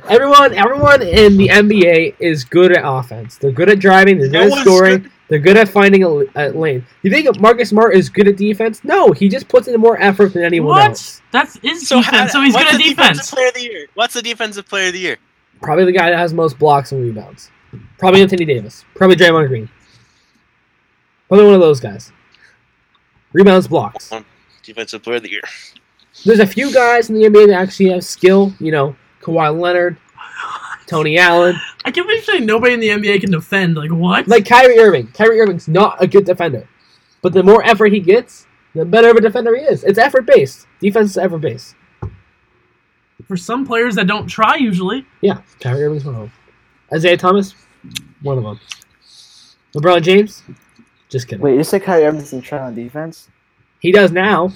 [0.09, 3.37] Everyone, everyone in the NBA is good at offense.
[3.37, 4.19] They're good at driving.
[4.19, 5.03] They're good No at scoring.
[5.03, 5.11] good.
[5.29, 6.85] They're good at finding a, a lane.
[7.03, 8.85] You think Marcus Smart is good at defense?
[8.85, 10.91] No, he just puts in more effort than anyone what?
[10.91, 11.23] else.
[11.33, 12.17] That's his So, defense.
[12.17, 13.31] how- so he's what's good at the defense.
[13.31, 13.87] Player of the year.
[13.95, 15.17] What's the defensive player of the year?
[15.63, 17.51] Probably the guy that has most blocks and rebounds.
[17.99, 18.85] Probably Anthony Davis.
[18.95, 19.71] Probably Draymond Green.
[21.29, 22.13] Probably one of those guys.
[23.33, 24.13] Rebounds, blocks.
[24.63, 25.43] Defensive player of the year.
[26.25, 28.53] There's a few guys in the NBA that actually have skill.
[28.61, 29.97] You know, Kawhi Leonard,
[30.87, 33.77] Tony Allen, I can't believe saying nobody in the NBA can defend.
[33.77, 34.29] Like what?
[34.29, 35.09] like Kyrie Irving.
[35.09, 36.69] Kyrie Irving's not a good defender,
[37.23, 39.85] but the more effort he gets, the better of a defender he is.
[39.85, 40.67] It's effort based.
[40.81, 41.75] Defense is effort based.
[43.27, 45.07] for some players that don't try usually.
[45.21, 46.33] Yeah, Kyrie Irving's one of them.
[46.93, 47.55] Isaiah Thomas,
[48.23, 48.61] one of them.
[49.75, 50.43] LeBron James,
[51.09, 51.43] just kidding.
[51.43, 53.29] Wait, you said Kyrie Irving doesn't try on defense?
[53.81, 54.53] He does now.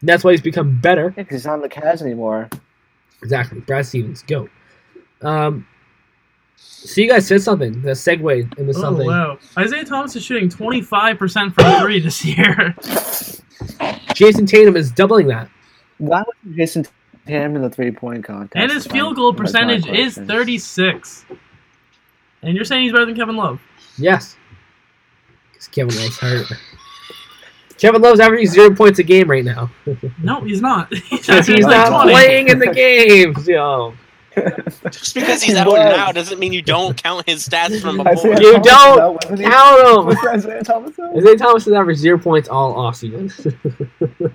[0.00, 1.14] And that's why he's become better.
[1.16, 2.50] Yeah, because he's not on the Cavs anymore.
[3.22, 3.60] Exactly.
[3.60, 4.48] Brad Stevens, go.
[5.22, 5.66] Um,
[6.56, 7.80] so you guys said something.
[7.82, 9.06] The segue into something.
[9.06, 9.38] Oh wow!
[9.58, 12.74] Isaiah Thomas is shooting 25 percent from three this year.
[14.14, 15.48] Jayson Tatum is doubling that.
[15.98, 16.86] Why would Jayson
[17.26, 18.56] Tatum in the three point contest?
[18.56, 21.24] And his field goal percentage is 36.
[22.42, 23.60] And you're saying he's better than Kevin Love?
[23.96, 24.36] Yes.
[25.52, 26.52] Because Kevin Love's hurt.
[27.78, 29.70] Kevin Love's averaging zero points a game right now.
[30.22, 30.92] No, he's not.
[31.10, 32.12] He's, he's like not 20.
[32.12, 33.94] playing in the games, yo.
[34.90, 35.76] Just because he's He out was.
[35.76, 38.30] now doesn't mean you don't count his stats from before.
[38.40, 39.22] You Thomas don't out.
[39.36, 40.28] Count Was him!
[40.28, 40.98] Isaiah Thomas?
[41.16, 43.30] Isaiah Thomas has averaged zero points all offseason.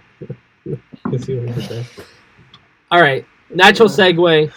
[1.05, 1.85] Let's see what I did there.
[2.91, 4.51] All right, natural segue.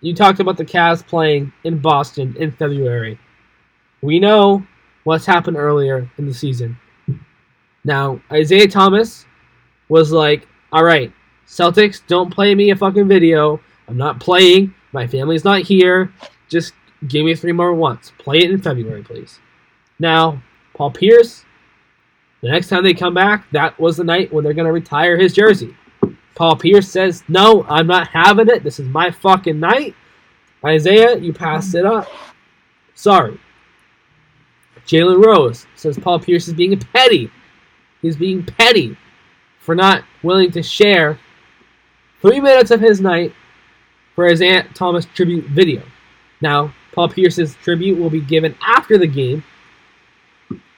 [0.00, 3.18] You talked about the Cavs playing in Boston in February.
[4.02, 4.64] We know
[5.04, 6.78] what's happened earlier in the season.
[7.84, 9.24] Now, Isaiah Thomas
[9.88, 11.12] was like, all right,
[11.46, 13.60] Celtics, don't play me a fucking video.
[13.88, 14.74] I'm not playing.
[14.92, 16.12] My family's not here.
[16.48, 16.72] Just
[17.08, 18.12] give me three more once.
[18.18, 19.38] Play it in February, please.
[19.98, 20.42] Now,
[20.74, 21.44] Paul Pierce,
[22.40, 25.16] the next time they come back, that was the night when they're going to retire
[25.16, 25.76] his jersey.
[26.34, 28.62] Paul Pierce says, No, I'm not having it.
[28.62, 29.94] This is my fucking night.
[30.64, 32.08] Isaiah, you passed it up.
[32.94, 33.38] Sorry.
[34.86, 37.30] Jalen Rose says Paul Pierce is being petty.
[38.02, 38.96] He's being petty
[39.58, 41.18] for not willing to share
[42.20, 43.32] three minutes of his night
[44.16, 45.82] for his Aunt Thomas tribute video.
[46.40, 49.44] Now, Paul Pierce's tribute will be given after the game.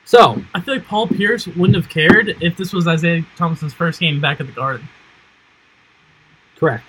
[0.05, 4.01] So, I feel like Paul Pierce wouldn't have cared if this was Isaiah Thomas's first
[4.01, 4.87] game back at the Garden.
[6.57, 6.85] correct.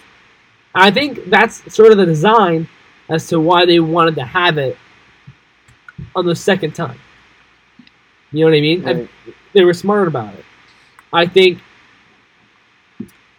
[0.74, 2.68] I think that's sort of the design
[3.10, 4.78] as to why they wanted to have it
[6.16, 7.00] on the second time.
[8.32, 8.88] You know what I mean?
[8.88, 9.08] I-
[9.54, 10.46] they were smart about it.
[11.12, 11.60] I think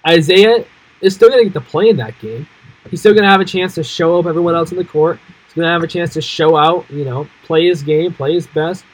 [0.06, 0.64] Isaiah
[1.00, 2.46] is still going to get to play in that game.
[2.90, 5.18] He's still going to have a chance to show up everyone else in the court.
[5.46, 8.34] He's going to have a chance to show out, you know, play his game, play
[8.34, 8.84] his best,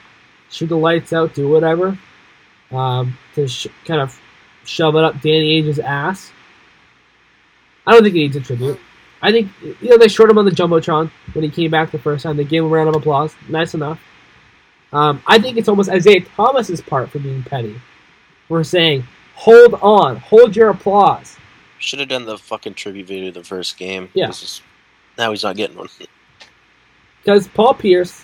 [0.51, 1.99] shoot the lights out, do whatever,
[2.70, 4.18] um, to sh- kind of
[4.64, 6.32] shove it up Danny Ainge's ass.
[7.86, 8.78] I don't think he needs a tribute.
[9.22, 11.99] I think you know they short him on the jumbotron when he came back the
[11.99, 12.36] first time.
[12.36, 13.34] They gave him a round of applause.
[13.49, 14.01] Nice enough.
[14.92, 17.80] Um, I think it's almost Isaiah Thomas's part for being petty.
[18.49, 21.36] We're saying, hold on, hold your applause.
[21.79, 24.09] Should have done the fucking tribute video the first game.
[24.14, 24.29] Yeah.
[24.29, 24.62] This is-
[25.18, 25.89] now he's not getting one.
[27.22, 28.22] Because Paul Pierce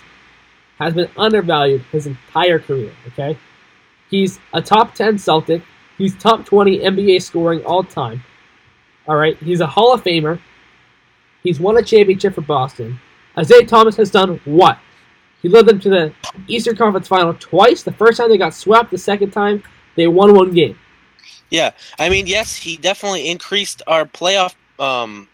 [0.79, 2.93] has been undervalued his entire career.
[3.07, 3.37] Okay,
[4.09, 5.61] he's a top ten Celtic.
[5.97, 8.23] He's top twenty NBA scoring all time.
[9.05, 10.39] All right, he's a Hall of Famer.
[11.43, 12.97] He's won a championship for Boston.
[13.37, 14.79] Isaiah Thomas has done what?
[15.41, 16.13] He led them to the
[16.47, 17.83] Eastern Conference Final twice.
[17.83, 18.91] The first time they got swept.
[18.91, 19.61] The second time
[19.97, 20.79] they won one game.
[21.53, 25.29] Yeah, I mean, yes, he definitely increased our playoff um,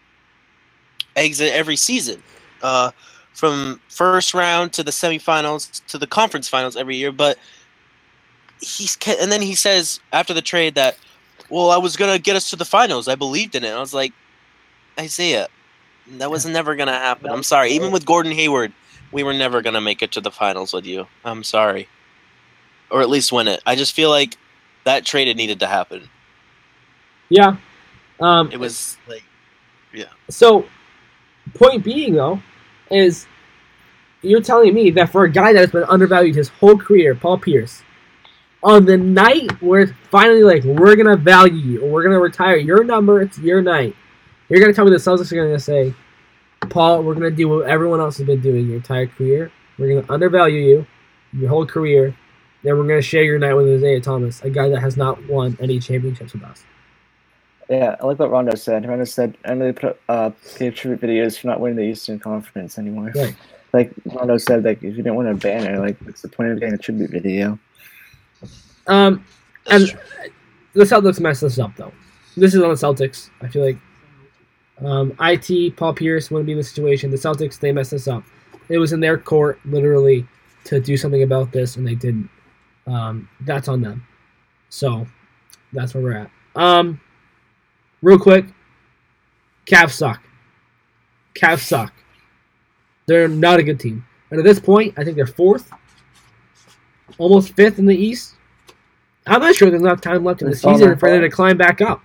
[1.16, 2.22] exit every season,
[2.62, 2.90] uh,
[3.32, 7.10] from first round to the semifinals to the conference finals every year.
[7.10, 7.38] But
[8.60, 10.98] he's and then he says after the trade that,
[11.48, 13.08] well, I was gonna get us to the finals.
[13.08, 13.70] I believed in it.
[13.70, 14.12] I was like,
[15.00, 15.48] Isaiah,
[16.18, 17.30] that was never gonna happen.
[17.30, 17.70] I'm sorry.
[17.70, 18.74] Even with Gordon Hayward,
[19.10, 21.06] we were never gonna make it to the finals with you.
[21.24, 21.88] I'm sorry,
[22.90, 23.62] or at least win it.
[23.64, 24.36] I just feel like
[24.84, 26.08] that trade had needed to happen.
[27.28, 27.56] Yeah.
[28.20, 29.24] Um, It was like,
[29.92, 30.06] yeah.
[30.28, 30.66] So,
[31.54, 32.40] point being though,
[32.90, 33.26] is
[34.22, 37.38] you're telling me that for a guy that has been undervalued his whole career, Paul
[37.38, 37.82] Pierce,
[38.62, 42.56] on the night where it's finally like we're gonna value you or we're gonna retire
[42.56, 43.96] your number, it's your night.
[44.48, 45.94] You're gonna tell me the Celtics are gonna say,
[46.68, 49.50] Paul, we're gonna do what everyone else has been doing your entire career.
[49.78, 50.86] We're gonna undervalue you
[51.32, 52.14] your whole career.
[52.62, 55.56] Then we're gonna share your night with Isaiah Thomas, a guy that has not won
[55.60, 56.64] any championships with us.
[57.68, 58.86] Yeah, I like what Rondo said.
[58.86, 62.18] Rondo said, I know they put uh, gave tribute videos for not winning the Eastern
[62.18, 63.12] Conference anymore.
[63.14, 63.34] Right.
[63.72, 66.58] Like Rondo said, like if you didn't want a banner, like what's the point of
[66.58, 67.58] getting a tribute video?
[68.88, 69.24] Um,
[69.68, 70.00] And- true.
[70.74, 71.92] the Celtics messed this up though.
[72.36, 73.30] This is on the Celtics.
[73.40, 73.78] I feel like
[74.84, 77.10] um, it Paul Pierce wouldn't be in the situation.
[77.10, 78.24] The Celtics they messed this up.
[78.68, 80.26] It was in their court literally
[80.64, 82.28] to do something about this, and they didn't.
[82.86, 84.06] Um, that's on them.
[84.68, 85.06] So
[85.72, 86.30] that's where we're at.
[86.56, 87.00] Um,
[88.02, 88.46] real quick,
[89.66, 90.20] Cavs suck.
[91.34, 91.92] Cavs suck.
[93.06, 94.04] They're not a good team.
[94.30, 95.70] And at this point, I think they're fourth,
[97.18, 98.34] almost fifth in the East.
[99.26, 101.80] I'm not sure there's enough time left in the season for them to climb back
[101.80, 102.00] up.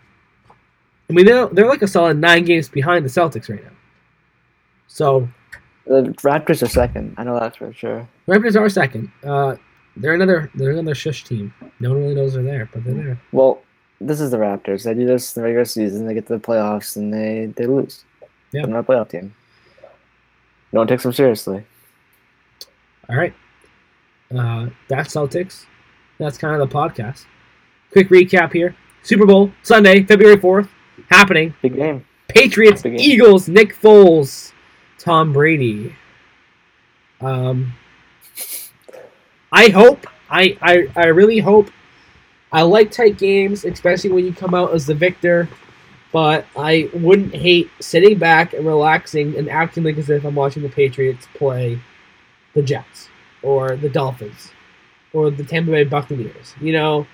[1.09, 3.71] I mean, they're, they're like a solid nine games behind the Celtics right now.
[4.88, 5.30] So,
[5.86, 7.15] The Raptors are second.
[7.17, 8.07] I know that's for sure.
[8.28, 9.11] Raptors are second.
[9.23, 9.55] Uh,
[9.98, 11.54] they're another they're another shush team.
[11.80, 13.22] No one really knows they're there, but they're there.
[13.32, 13.62] Well,
[14.02, 14.84] this is the Raptors.
[14.84, 16.06] They do this in the regular season.
[16.06, 18.04] They get to the playoffs and they they lose.
[18.52, 18.62] Yeah.
[18.64, 19.36] They're not a playoff team.
[20.72, 21.66] No one takes them seriously.
[23.10, 23.34] All right.
[24.36, 25.66] Uh, that's Celtics.
[26.18, 27.26] That's kind of the podcast.
[27.91, 28.76] Quick recap here.
[29.04, 30.68] Super Bowl Sunday, February fourth,
[31.10, 31.54] happening.
[31.62, 32.06] Big game.
[32.28, 33.12] Patriots, Big game.
[33.12, 34.52] Eagles, Nick Foles,
[34.98, 35.96] Tom Brady.
[37.22, 37.74] Um,
[39.56, 41.70] I hope, I, I, I really hope.
[42.51, 45.47] I like tight games, especially when you come out as the victor.
[46.12, 50.62] But I wouldn't hate sitting back and relaxing and acting like as if I'm watching
[50.64, 51.80] the Patriots play
[52.53, 53.10] the Jets
[53.41, 54.51] or the Dolphins
[55.14, 56.53] or the Tampa Bay Buccaneers.
[56.60, 57.08] You know,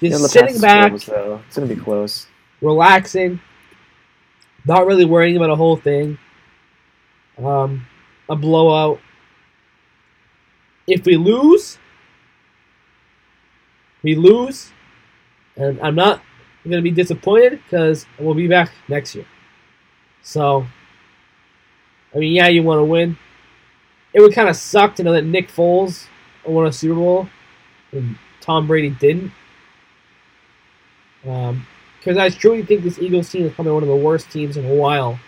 [0.00, 1.08] just the sitting back, Bills.
[1.46, 2.26] It's gonna be close.
[2.60, 3.40] relaxing,
[4.66, 6.18] not really worrying about a whole thing.
[7.42, 7.86] Um,
[8.28, 9.00] a blowout.
[10.86, 11.78] If we lose,
[14.02, 14.70] we lose,
[15.56, 16.22] and I'm not
[16.64, 19.26] going to be disappointed because we'll be back next year.
[20.22, 20.66] So,
[22.14, 23.16] I mean, yeah, you want to win.
[24.12, 26.06] It would kind of suck to know that Nick Foles
[26.44, 27.28] won a Super Bowl
[27.92, 29.32] and Tom Brady didn't.
[31.26, 31.66] Um,
[31.98, 34.64] because I truly think this Eagles team is probably one of the worst teams in
[34.64, 35.18] a while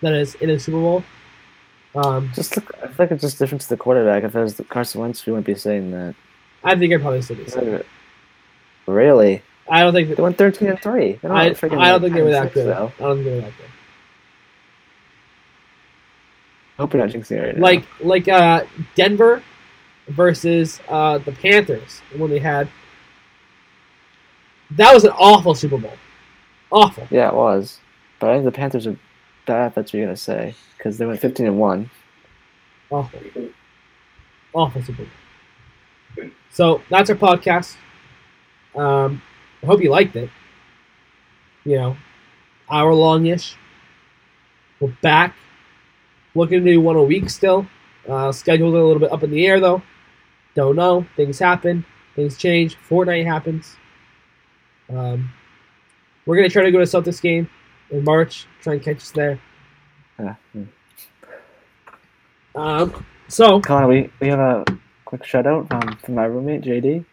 [0.00, 1.04] that is in a Super Bowl.
[1.94, 4.24] Um, Just look, I feel like it's just different to the quarterback.
[4.24, 6.14] If it was Carson Wentz, we wouldn't be saying that.
[6.64, 7.56] I think I'd probably say this.
[8.86, 9.42] Really?
[9.68, 11.18] I don't think that, They went thirteen and three.
[11.22, 12.68] I, freaking I don't think they were that 10-6, good.
[12.70, 13.66] I don't think they were that good.
[16.78, 17.62] I hope you're not jinxing right now.
[17.62, 19.42] Like like uh, Denver
[20.08, 22.68] versus uh, the Panthers when they had
[24.76, 25.92] that was an awful Super Bowl.
[26.70, 27.06] Awful.
[27.10, 27.78] yeah, it was.
[28.18, 28.96] But I think the Panthers are
[29.46, 29.74] bad.
[29.74, 31.90] That's what you're gonna say because they went fifteen and one.
[32.90, 33.20] Awful.
[34.54, 35.12] Awful Super Bowl.
[36.52, 37.76] So that's our podcast.
[38.76, 39.22] Um,
[39.62, 40.28] I hope you liked it.
[41.64, 41.96] You know,
[42.70, 43.56] hour long ish.
[44.78, 45.34] We're back.
[46.34, 47.66] Looking to do one a week still.
[48.08, 49.82] Uh, schedules are a little bit up in the air though.
[50.54, 51.06] Don't know.
[51.16, 51.86] Things happen.
[52.16, 52.76] Things change.
[52.88, 53.76] Fortnite happens.
[54.90, 55.32] Um,
[56.26, 57.48] we're gonna try to go to Celtics game
[57.90, 58.46] in March.
[58.60, 59.40] Try and catch us there.
[60.18, 60.34] Yeah.
[62.54, 64.64] Um, so Connor, we, we have a
[65.12, 67.04] quick shout out um, from my roommate JD.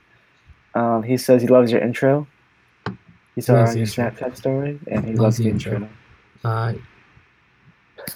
[0.74, 2.26] Um, he says he loves your intro.
[3.36, 3.88] He saw Loves on the your.
[3.88, 5.74] Snapchat story, and he Loves loves the intro.
[5.74, 5.90] intro.
[6.46, 6.74] Uh,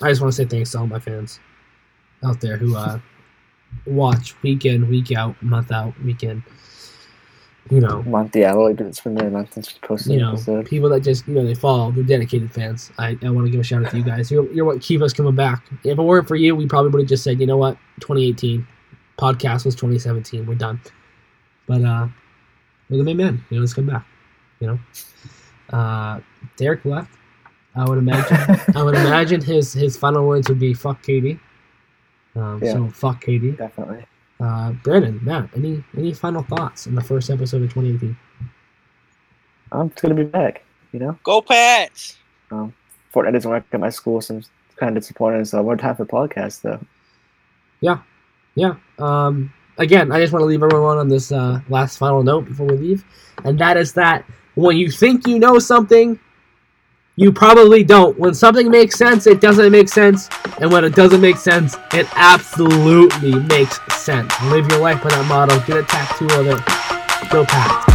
[0.02, 1.42] I just want to say thanks to all my fans
[2.24, 2.98] out there who uh,
[3.86, 6.44] watch week in, week out, month out, weekend.
[7.70, 10.66] You know, Monty Alloy didn't spend their month since posted you know, episode.
[10.66, 11.92] people that just you know they follow.
[11.92, 12.90] They're dedicated fans.
[12.98, 14.32] I, I want to give a shout out to you guys.
[14.32, 15.62] You're, you're what keep us coming back.
[15.84, 18.66] If it weren't for you, we probably would have just said, you know what, 2018
[19.18, 20.46] podcast was 2017.
[20.46, 20.80] We're done.
[21.68, 22.08] But uh,
[22.90, 23.44] we're the main man.
[23.50, 24.06] You know, let's come back.
[24.60, 26.20] You know, uh,
[26.58, 27.12] Derek left.
[27.76, 28.38] I would imagine.
[28.76, 31.40] I would imagine his his final words would be "fuck Katie."
[32.36, 32.74] Um, Yeah.
[32.74, 33.52] So fuck Katie.
[33.52, 34.06] Definitely.
[34.40, 38.18] Uh, Brandon, Matt, any any final thoughts on the first episode of 2018?
[39.72, 40.64] I'm just gonna be back.
[40.92, 42.18] You know, Go Pats!
[42.52, 42.74] Um,
[43.14, 44.44] Fortnite doesn't work at my school, so I'm
[44.76, 45.48] kind of disappointed.
[45.48, 46.80] So more time for podcasts, though.
[47.82, 48.00] Yeah.
[49.00, 52.68] Um, again, I just want to leave everyone on this uh, last final note before
[52.68, 53.06] we leave,
[53.44, 54.26] and that is that
[54.56, 56.20] when you think you know something,
[57.16, 58.18] you probably don't.
[58.18, 60.30] When something makes sense, it doesn't make sense,
[60.60, 64.34] and when it doesn't make sense, it absolutely makes sense.
[64.46, 65.60] Live your life by that motto.
[65.66, 67.30] Get a tattoo of it.
[67.32, 67.93] Go Pats.